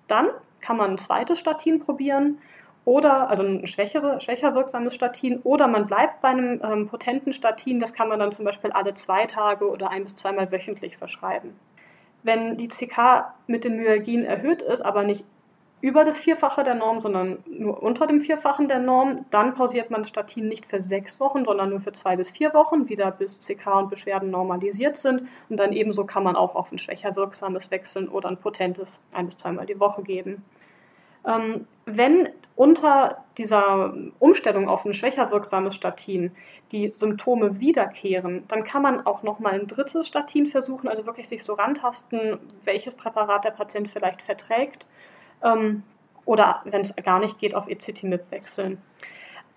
Dann 0.07 0.29
kann 0.61 0.77
man 0.77 0.91
ein 0.91 0.97
zweites 0.97 1.39
Statin 1.39 1.79
probieren 1.79 2.39
oder 2.85 3.29
also 3.29 3.43
ein 3.43 3.67
schwächere, 3.67 4.19
schwächer 4.21 4.55
wirksames 4.55 4.95
Statin 4.95 5.39
oder 5.43 5.67
man 5.67 5.87
bleibt 5.87 6.21
bei 6.21 6.29
einem 6.29 6.61
ähm, 6.63 6.87
potenten 6.87 7.33
Statin, 7.33 7.79
das 7.79 7.93
kann 7.93 8.09
man 8.09 8.19
dann 8.19 8.31
zum 8.31 8.45
Beispiel 8.45 8.71
alle 8.71 8.93
zwei 8.93 9.25
Tage 9.25 9.69
oder 9.69 9.89
ein 9.89 10.03
bis 10.03 10.15
zweimal 10.15 10.51
wöchentlich 10.51 10.97
verschreiben. 10.97 11.53
Wenn 12.23 12.57
die 12.57 12.67
CK 12.67 13.33
mit 13.47 13.63
den 13.63 13.77
Myalgien 13.77 14.25
erhöht 14.25 14.61
ist, 14.61 14.81
aber 14.81 15.03
nicht 15.03 15.23
über 15.81 16.03
das 16.03 16.17
Vierfache 16.17 16.63
der 16.63 16.75
Norm, 16.75 16.99
sondern 16.99 17.37
nur 17.47 17.81
unter 17.81 18.05
dem 18.05 18.19
Vierfachen 18.19 18.67
der 18.67 18.79
Norm, 18.79 19.25
dann 19.29 19.53
pausiert 19.53 19.89
man 19.89 20.03
Statin 20.03 20.49
nicht 20.49 20.65
für 20.65 20.81
sechs 20.81 21.19
Wochen, 21.21 21.45
sondern 21.45 21.69
nur 21.69 21.79
für 21.79 21.93
zwei 21.93 22.17
bis 22.17 22.29
vier 22.29 22.53
Wochen, 22.53 22.89
wieder 22.89 23.11
bis 23.11 23.39
CK 23.39 23.67
und 23.77 23.89
Beschwerden 23.89 24.29
normalisiert 24.29 24.97
sind. 24.97 25.23
Und 25.47 25.57
dann 25.57 25.71
ebenso 25.71 26.05
kann 26.05 26.23
man 26.23 26.35
auch 26.35 26.55
auf 26.55 26.71
ein 26.71 26.77
schwächer 26.77 27.15
wirksames 27.15 27.71
wechseln 27.71 28.09
oder 28.09 28.27
ein 28.27 28.37
potentes 28.37 28.99
ein 29.13 29.27
bis 29.27 29.37
zweimal 29.37 29.65
die 29.65 29.79
Woche 29.79 30.01
geben. 30.03 30.43
Ähm, 31.25 31.67
wenn 31.85 32.29
unter 32.55 33.23
dieser 33.37 33.93
Umstellung 34.19 34.67
auf 34.67 34.83
ein 34.83 34.93
schwächer 34.93 35.31
wirksames 35.31 35.75
Statin 35.75 36.31
die 36.73 36.91
Symptome 36.93 37.59
wiederkehren, 37.61 38.43
dann 38.49 38.65
kann 38.65 38.81
man 38.81 39.05
auch 39.05 39.23
nochmal 39.23 39.53
ein 39.53 39.67
drittes 39.67 40.07
Statin 40.07 40.45
versuchen, 40.45 40.89
also 40.89 41.05
wirklich 41.05 41.29
sich 41.29 41.43
so 41.43 41.53
rantasten, 41.53 42.37
welches 42.65 42.95
Präparat 42.95 43.45
der 43.45 43.51
Patient 43.51 43.87
vielleicht 43.87 44.21
verträgt. 44.21 44.87
Ähm, 45.41 45.83
oder 46.25 46.61
wenn 46.65 46.81
es 46.81 46.93
gar 46.97 47.19
nicht 47.19 47.39
geht, 47.39 47.55
auf 47.55 47.69
Ecetinib 47.69 48.29
wechseln. 48.29 48.81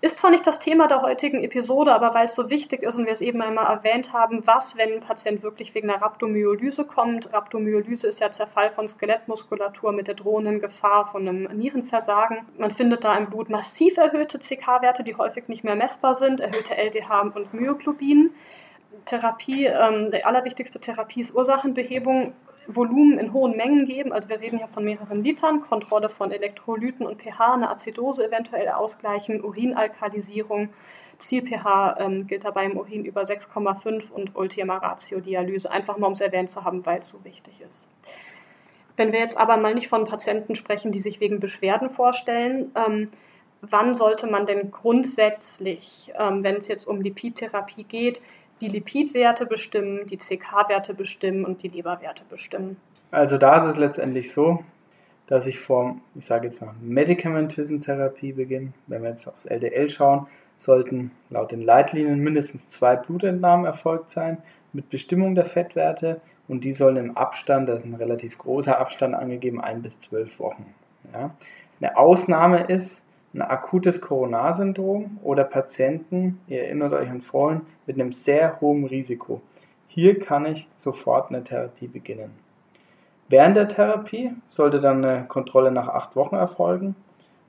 Ist 0.04 0.18
zwar 0.18 0.32
nicht 0.32 0.44
das 0.48 0.58
Thema 0.58 0.88
der 0.88 1.00
heutigen 1.02 1.44
Episode, 1.44 1.94
aber 1.94 2.12
weil 2.12 2.26
es 2.26 2.34
so 2.34 2.50
wichtig 2.50 2.82
ist 2.82 2.96
und 2.96 3.06
wir 3.06 3.12
es 3.12 3.20
eben 3.20 3.40
einmal 3.40 3.66
erwähnt 3.66 4.12
haben, 4.12 4.44
was, 4.48 4.76
wenn 4.76 4.94
ein 4.94 5.00
Patient 5.00 5.44
wirklich 5.44 5.76
wegen 5.76 5.88
einer 5.88 6.02
Rhabdomyolyse 6.02 6.84
kommt. 6.84 7.32
Rhabdomyolyse 7.32 8.08
ist 8.08 8.18
ja 8.18 8.32
Zerfall 8.32 8.70
von 8.70 8.88
Skelettmuskulatur 8.88 9.92
mit 9.92 10.08
der 10.08 10.16
drohenden 10.16 10.60
Gefahr 10.60 11.06
von 11.06 11.28
einem 11.28 11.44
Nierenversagen. 11.56 12.38
Man 12.58 12.72
findet 12.72 13.04
da 13.04 13.16
im 13.16 13.30
Blut 13.30 13.48
massiv 13.48 13.96
erhöhte 13.96 14.40
CK-Werte, 14.40 15.04
die 15.04 15.14
häufig 15.14 15.46
nicht 15.46 15.62
mehr 15.62 15.76
messbar 15.76 16.16
sind, 16.16 16.40
erhöhte 16.40 16.76
LDH 16.76 17.20
und 17.36 17.54
Myoglobin. 17.54 18.30
Therapie, 19.04 19.66
ähm, 19.66 20.10
die 20.10 20.24
allerwichtigste 20.24 20.80
Therapie 20.80 21.20
ist 21.20 21.32
Ursachenbehebung 21.32 22.32
Volumen 22.66 23.18
in 23.18 23.32
hohen 23.32 23.56
Mengen 23.56 23.86
geben. 23.86 24.12
Also 24.12 24.28
wir 24.28 24.40
reden 24.40 24.58
hier 24.58 24.68
von 24.68 24.84
mehreren 24.84 25.22
Litern, 25.22 25.62
Kontrolle 25.62 26.08
von 26.08 26.30
Elektrolyten 26.30 27.06
und 27.06 27.22
pH, 27.22 27.54
eine 27.54 27.70
Azidose 27.70 28.26
eventuell 28.26 28.68
ausgleichen, 28.68 29.42
Urinalkalisierung. 29.42 30.70
Ziel-pH 31.18 31.96
ähm, 31.98 32.26
gilt 32.26 32.44
dabei 32.44 32.64
im 32.64 32.76
Urin 32.76 33.04
über 33.04 33.22
6,5 33.22 34.10
und 34.10 34.34
Ultima 34.34 34.78
Ratio 34.78 35.20
Dialyse, 35.20 35.70
einfach 35.70 35.96
mal 35.96 36.08
um 36.08 36.14
es 36.14 36.20
erwähnt 36.20 36.50
zu 36.50 36.64
haben, 36.64 36.84
weil 36.84 37.00
es 37.00 37.08
so 37.08 37.24
wichtig 37.24 37.60
ist. 37.66 37.88
Wenn 38.96 39.12
wir 39.12 39.20
jetzt 39.20 39.38
aber 39.38 39.56
mal 39.56 39.74
nicht 39.74 39.88
von 39.88 40.04
Patienten 40.04 40.54
sprechen, 40.54 40.92
die 40.92 41.00
sich 41.00 41.20
wegen 41.20 41.40
Beschwerden 41.40 41.90
vorstellen, 41.90 42.72
ähm, 42.74 43.10
wann 43.62 43.94
sollte 43.94 44.26
man 44.26 44.44
denn 44.44 44.70
grundsätzlich, 44.70 46.12
ähm, 46.18 46.42
wenn 46.42 46.56
es 46.56 46.68
jetzt 46.68 46.86
um 46.86 47.00
Lipidtherapie 47.00 47.84
geht, 47.84 48.20
die 48.62 48.68
Lipidwerte 48.68 49.44
bestimmen, 49.44 50.06
die 50.06 50.16
CK-Werte 50.16 50.94
bestimmen 50.94 51.44
und 51.44 51.62
die 51.62 51.68
Leberwerte 51.68 52.22
bestimmen. 52.30 52.76
Also 53.10 53.36
da 53.36 53.58
ist 53.58 53.64
es 53.64 53.76
letztendlich 53.76 54.32
so, 54.32 54.64
dass 55.26 55.46
ich 55.46 55.58
vor, 55.58 55.96
ich 56.14 56.24
sage 56.24 56.46
jetzt 56.46 56.60
mal, 56.60 56.74
medikamentösen 56.80 57.80
Therapie 57.80 58.32
beginne. 58.32 58.72
Wenn 58.86 59.02
wir 59.02 59.10
jetzt 59.10 59.26
aufs 59.26 59.44
LDL 59.44 59.88
schauen, 59.88 60.26
sollten 60.56 61.10
laut 61.28 61.50
den 61.50 61.62
Leitlinien 61.62 62.20
mindestens 62.20 62.68
zwei 62.68 62.96
Blutentnahmen 62.96 63.66
erfolgt 63.66 64.10
sein 64.10 64.38
mit 64.72 64.88
Bestimmung 64.90 65.34
der 65.34 65.44
Fettwerte 65.44 66.20
und 66.48 66.64
die 66.64 66.72
sollen 66.72 66.96
im 66.96 67.16
Abstand, 67.16 67.68
da 67.68 67.74
ist 67.74 67.84
ein 67.84 67.94
relativ 67.94 68.38
großer 68.38 68.78
Abstand 68.78 69.14
angegeben, 69.14 69.60
ein 69.60 69.82
bis 69.82 69.98
zwölf 69.98 70.38
Wochen. 70.38 70.66
Ja. 71.12 71.34
Eine 71.80 71.96
Ausnahme 71.96 72.64
ist, 72.64 73.02
ein 73.34 73.42
akutes 73.42 74.00
Coronarsyndrom 74.00 75.18
oder 75.22 75.44
Patienten, 75.44 76.40
ihr 76.46 76.64
erinnert 76.64 76.92
euch 76.92 77.08
an 77.08 77.22
vorhin, 77.22 77.62
mit 77.86 77.98
einem 77.98 78.12
sehr 78.12 78.60
hohen 78.60 78.84
Risiko. 78.84 79.40
Hier 79.88 80.18
kann 80.18 80.46
ich 80.46 80.68
sofort 80.76 81.30
eine 81.30 81.44
Therapie 81.44 81.86
beginnen. 81.86 82.30
Während 83.28 83.56
der 83.56 83.68
Therapie 83.68 84.32
sollte 84.48 84.80
dann 84.80 85.04
eine 85.04 85.24
Kontrolle 85.24 85.70
nach 85.70 85.88
acht 85.88 86.16
Wochen 86.16 86.36
erfolgen 86.36 86.94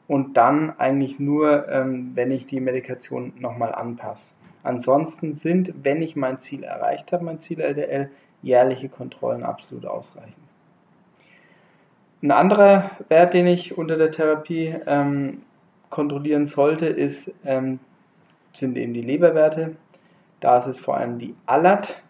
und 0.08 0.38
dann 0.38 0.78
eigentlich 0.78 1.20
nur, 1.20 1.68
ähm, 1.70 2.12
wenn 2.16 2.32
ich 2.32 2.46
die 2.46 2.62
Medikation 2.62 3.34
nochmal 3.40 3.74
anpasse. 3.74 4.34
Ansonsten 4.64 5.34
sind, 5.34 5.74
wenn 5.84 6.02
ich 6.02 6.16
mein 6.16 6.40
Ziel 6.40 6.64
erreicht 6.64 7.12
habe, 7.12 7.26
mein 7.26 7.40
Ziel 7.40 7.60
LDL, 7.60 8.10
jährliche 8.42 8.88
Kontrollen 8.88 9.44
absolut 9.44 9.86
ausreichend. 9.86 10.36
Ein 12.22 12.32
anderer 12.32 12.92
Wert, 13.10 13.34
den 13.34 13.48
ich 13.48 13.78
unter 13.78 13.98
der 13.98 14.12
Therapie 14.12 14.74
ähm, 14.86 15.42
kontrollieren 15.94 16.48
sollte, 16.48 16.88
ist, 16.88 17.32
ähm, 17.46 17.80
sind 18.52 18.78
eben 18.78 18.94
die 18.94 19.02
Leberwerte. 19.02 19.76
Da 20.40 20.58
ist 20.58 20.66
es 20.66 20.80
vor 20.80 20.98
allem 20.98 21.20
die 21.20 21.36
ALAT. 21.46 22.02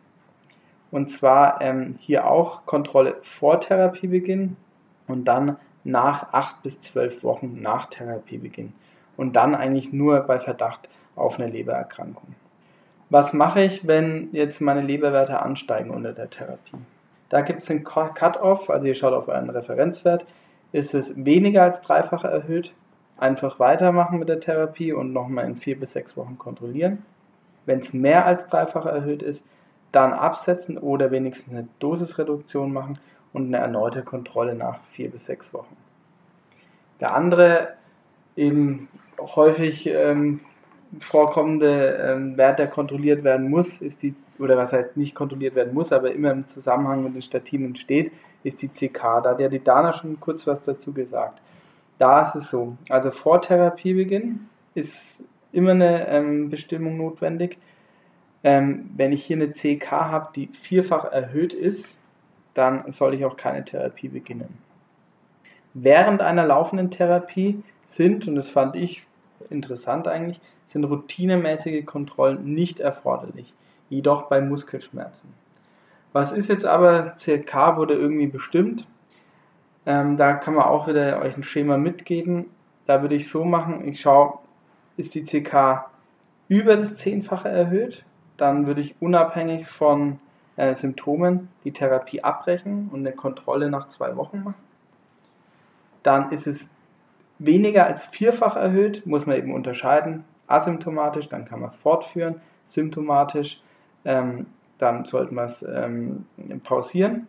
Und 0.90 1.10
zwar 1.10 1.62
ähm, 1.62 1.96
hier 2.00 2.30
auch 2.30 2.66
Kontrolle 2.66 3.18
vor 3.24 3.60
Therapiebeginn 3.60 4.56
und 5.08 5.26
dann 5.26 5.58
nach 5.84 6.32
8 6.32 6.64
bis 6.64 6.80
12 6.80 7.24
Wochen 7.24 7.62
nach 7.62 7.88
Therapiebeginn. 7.88 8.74
Und 9.18 9.36
dann 9.36 9.54
eigentlich 9.54 9.92
nur 9.92 10.22
bei 10.22 10.40
Verdacht 10.40 10.88
auf 11.18 11.38
eine 11.38 11.50
Lebererkrankung. 11.50 12.36
Was 13.10 13.34
mache 13.34 13.64
ich, 13.64 13.86
wenn 13.86 14.30
jetzt 14.32 14.62
meine 14.62 14.82
Leberwerte 14.82 15.42
ansteigen 15.42 15.90
unter 15.90 16.14
der 16.14 16.30
Therapie? 16.30 16.78
Da 17.28 17.42
gibt 17.42 17.64
es 17.64 17.70
einen 17.70 17.84
Cut-off, 17.84 18.70
also 18.70 18.88
ihr 18.88 18.96
schaut 18.96 19.14
auf 19.14 19.28
euren 19.28 19.50
Referenzwert. 19.50 20.26
Ist 20.72 20.94
es 20.96 21.14
weniger 21.18 21.64
als 21.64 21.82
dreifache 21.82 22.28
erhöht, 22.28 22.74
einfach 23.18 23.60
weitermachen 23.60 24.20
mit 24.20 24.30
der 24.30 24.40
Therapie 24.40 24.94
und 24.94 25.14
nochmal 25.14 25.46
in 25.46 25.56
vier 25.56 25.80
bis 25.80 25.94
sechs 25.94 26.18
Wochen 26.18 26.38
kontrollieren. 26.38 27.06
Wenn 27.66 27.80
es 27.80 27.94
mehr 27.94 28.26
als 28.26 28.48
dreifach 28.48 28.86
erhöht 28.86 29.22
ist, 29.24 29.44
dann 29.92 30.14
absetzen 30.14 30.78
oder 30.78 31.12
wenigstens 31.12 31.54
eine 31.54 31.68
Dosisreduktion 31.80 32.74
machen 32.74 33.00
und 33.32 33.48
eine 33.48 33.58
erneute 33.58 34.02
Kontrolle 34.02 34.56
nach 34.56 34.82
vier 34.92 35.10
bis 35.10 35.26
sechs 35.26 35.54
Wochen. 35.54 35.78
Der 37.00 37.16
andere 37.16 37.74
eben 38.36 38.90
häufig 39.20 39.88
ähm, 39.88 40.42
vorkommende 41.00 41.98
ähm, 41.98 42.38
Wert, 42.38 42.60
der 42.60 42.68
kontrolliert 42.68 43.24
werden 43.24 43.50
muss, 43.50 43.82
ist 43.82 44.04
die, 44.04 44.16
oder 44.40 44.58
was 44.58 44.74
heißt 44.74 44.98
nicht 44.98 45.16
kontrolliert 45.16 45.56
werden 45.56 45.74
muss, 45.74 45.92
aber 45.92 46.12
immer 46.12 46.32
im 46.32 46.48
Zusammenhang 46.48 47.04
mit 47.04 47.16
den 47.16 47.22
Statinen 47.22 47.76
steht, 47.76 48.12
ist 48.44 48.62
die 48.62 48.70
CK. 48.70 49.22
Da 49.24 49.32
hat 49.32 49.40
ja 49.40 49.48
die 49.48 49.64
Dana 49.64 49.94
schon 49.94 50.20
kurz 50.20 50.46
was 50.46 50.62
dazu 50.62 50.94
gesagt. 50.94 51.40
Da 51.98 52.28
ist 52.28 52.36
es 52.36 52.50
so. 52.50 52.78
Also 52.90 53.12
vor 53.12 53.42
Therapiebeginn 53.42 54.48
ist 54.76 55.24
immer 55.52 55.72
eine 55.72 56.08
ähm, 56.08 56.50
Bestimmung 56.50 56.98
notwendig. 56.98 57.58
Ähm, 58.44 58.90
wenn 58.96 59.14
ich 59.14 59.24
hier 59.26 59.38
eine 59.38 59.52
CK 59.52 59.92
habe, 59.92 60.30
die 60.36 60.48
vierfach 60.48 61.06
erhöht 61.06 61.54
ist, 61.54 61.98
dann 62.54 62.92
soll 62.92 63.14
ich 63.14 63.26
auch 63.26 63.38
keine 63.38 63.64
Therapie 63.64 64.10
beginnen. 64.10 64.58
Während 65.74 66.22
einer 66.22 66.46
laufenden 66.46 66.92
Therapie 66.92 67.64
sind, 67.84 68.28
und 68.28 68.36
das 68.36 68.50
fand 68.50 68.76
ich 68.76 69.06
interessant 69.50 70.08
eigentlich, 70.08 70.40
sind 70.66 70.84
routinemäßige 70.84 71.86
Kontrollen 71.86 72.54
nicht 72.54 72.80
erforderlich, 72.80 73.54
jedoch 73.90 74.24
bei 74.24 74.42
Muskelschmerzen. 74.42 75.34
Was 76.12 76.32
ist 76.32 76.50
jetzt 76.50 76.66
aber, 76.66 77.16
CK 77.16 77.78
wurde 77.78 77.96
irgendwie 77.96 78.28
bestimmt, 78.28 78.86
ähm, 79.86 80.18
da 80.18 80.34
kann 80.34 80.54
man 80.54 80.66
auch 80.66 80.88
wieder 80.88 81.22
euch 81.22 81.36
ein 81.36 81.44
Schema 81.44 81.78
mitgeben. 81.78 82.46
Da 82.86 83.02
würde 83.02 83.16
ich 83.16 83.30
so 83.30 83.44
machen, 83.44 83.88
ich 83.88 84.02
schaue, 84.02 84.40
ist 84.98 85.16
die 85.16 85.24
CK 85.24 85.86
über 86.48 86.76
das 86.76 86.96
Zehnfache 86.96 87.50
erhöht, 87.50 88.04
dann 88.38 88.68
würde 88.68 88.82
ich 88.82 88.96
unabhängig 89.00 89.68
von 89.68 90.20
äh, 90.56 90.76
Symptomen 90.76 91.50
die 91.64 91.72
Therapie 91.72 92.24
abbrechen 92.24 92.90
und 92.92 93.00
eine 93.00 93.14
Kontrolle 93.14 93.70
nach 93.70 93.88
zwei 93.88 94.16
Wochen 94.16 94.44
machen. 94.44 94.64
Dann 96.04 96.32
ist 96.32 96.48
es 96.48 96.70
weniger 97.40 97.86
als 97.86 98.06
vierfach 98.06 98.56
erhöht, 98.56 99.06
muss 99.06 99.26
man 99.26 99.38
eben 99.38 99.54
unterscheiden. 99.54 100.26
Asymptomatisch, 100.48 101.30
dann 101.30 101.46
kann 101.46 101.62
man 101.62 101.70
es 101.70 101.78
fortführen. 101.78 102.42
Symptomatisch, 102.66 103.62
ähm, 104.06 104.48
dann 104.78 105.06
sollte 105.06 105.34
man 105.34 105.46
es 105.46 105.64
ähm, 105.64 106.26
pausieren. 106.64 107.28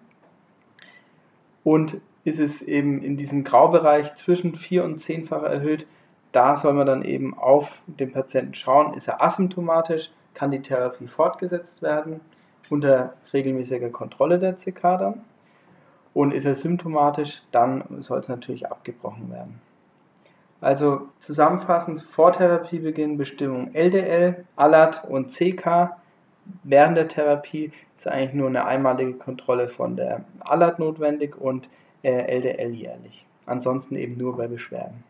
Und 1.62 2.00
ist 2.24 2.40
es 2.40 2.62
eben 2.62 3.02
in 3.02 3.16
diesem 3.16 3.44
Graubereich 3.44 4.14
zwischen 4.16 4.54
vier- 4.54 4.84
und 4.84 4.98
zehnfacher 4.98 5.48
erhöht. 5.48 5.86
Da 6.32 6.56
soll 6.56 6.72
man 6.72 6.86
dann 6.86 7.04
eben 7.04 7.36
auf 7.36 7.82
den 7.86 8.12
Patienten 8.12 8.54
schauen, 8.54 8.94
ist 8.94 9.08
er 9.08 9.22
asymptomatisch, 9.22 10.10
kann 10.32 10.50
die 10.50 10.62
Therapie 10.62 11.06
fortgesetzt 11.06 11.82
werden 11.82 12.20
unter 12.70 13.14
regelmäßiger 13.32 13.90
Kontrolle 13.90 14.38
der 14.38 14.56
CK 14.56 14.80
dann. 14.98 15.20
Und 16.12 16.32
ist 16.32 16.44
er 16.44 16.54
symptomatisch, 16.54 17.42
dann 17.50 17.84
soll 18.00 18.20
es 18.20 18.28
natürlich 18.28 18.70
abgebrochen 18.70 19.30
werden. 19.32 19.60
Also 20.60 21.08
zusammenfassend, 21.18 22.02
vor 22.02 22.32
Therapiebeginn 22.32 23.18
Bestimmung 23.18 23.74
LDL, 23.74 24.44
ALAT 24.56 25.04
und 25.04 25.30
CK. 25.30 25.96
Während 26.62 26.96
der 26.96 27.08
Therapie 27.08 27.72
ist 27.96 28.06
eigentlich 28.06 28.34
nur 28.34 28.48
eine 28.48 28.64
einmalige 28.64 29.14
Kontrolle 29.14 29.68
von 29.68 29.96
der 29.96 30.24
ALAT 30.40 30.78
notwendig 30.78 31.36
und 31.36 31.68
LDL 32.10 32.72
jährlich. 32.74 33.26
Ansonsten 33.46 33.96
eben 33.96 34.16
nur 34.16 34.36
bei 34.36 34.46
Beschwerden. 34.46 35.04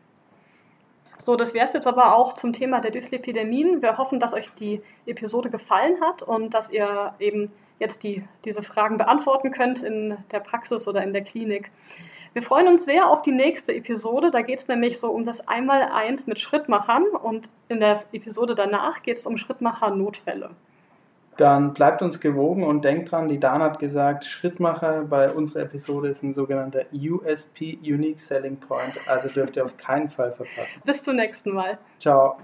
So, 1.19 1.37
das 1.37 1.55
wäre 1.55 1.65
es 1.65 1.73
jetzt 1.73 1.87
aber 1.87 2.17
auch 2.17 2.35
zum 2.35 2.53
Thema 2.53 2.81
der 2.81 2.91
Dyslipidemien. 2.91 3.81
Wir 3.83 3.97
hoffen, 3.99 4.21
dass 4.21 4.35
euch 4.35 4.51
die 4.59 4.83
Episode 5.07 5.49
gefallen 5.49 6.01
hat 6.01 6.23
und 6.23 6.53
dass 6.53 6.71
ihr 6.71 7.15
eben 7.19 7.51
jetzt 7.79 8.03
die, 8.03 8.25
diese 8.45 8.63
Fragen 8.63 8.99
beantworten 8.99 9.51
könnt 9.51 9.83
in 9.83 10.17
der 10.33 10.41
Praxis 10.41 10.87
oder 10.87 11.03
in 11.03 11.13
der 11.13 11.23
Klinik. 11.23 11.71
Wir 12.35 12.43
freuen 12.43 12.67
uns 12.67 12.85
sehr 12.85 13.09
auf 13.09 13.23
die 13.23 13.33
nächste 13.33 13.75
Episode. 13.75 14.31
Da 14.31 14.43
geht 14.43 14.59
es 14.59 14.69
nämlich 14.69 14.99
so 14.99 15.11
um 15.11 15.25
das 15.25 15.47
Einmaleins 15.47 16.27
mit 16.27 16.41
Schrittmachern 16.41 17.05
und 17.05 17.49
in 17.69 17.81
der 17.81 18.03
Episode 18.13 18.55
danach 18.55 19.03
geht 19.03 19.19
es 19.19 19.27
um 19.27 19.37
Schrittmacher-Notfälle. 19.37 20.51
Dann 21.37 21.75
bleibt 21.75 22.03
uns 22.03 22.21
gewogen 22.21 22.65
und 22.65 22.85
denkt 22.85 23.11
dran, 23.11 23.29
die 23.29 23.41
Dan 23.41 23.63
hat 23.63 23.79
gesagt, 23.79 24.25
Schrittmacher 24.25 25.03
bei 25.03 25.33
unserer 25.33 25.63
Episode 25.63 26.09
ist 26.09 26.23
ein 26.23 26.33
sogenannter 26.33 26.85
USP, 26.93 27.79
Unique 27.83 28.21
Selling 28.21 28.57
Point. 28.57 28.95
Also 29.07 29.29
dürft 29.29 29.57
ihr 29.57 29.65
auf 29.65 29.77
keinen 29.77 30.09
Fall 30.09 30.33
verpassen. 30.33 30.81
Bis 30.85 31.03
zum 31.03 31.17
nächsten 31.17 31.53
Mal. 31.53 31.79
Ciao. 31.99 32.37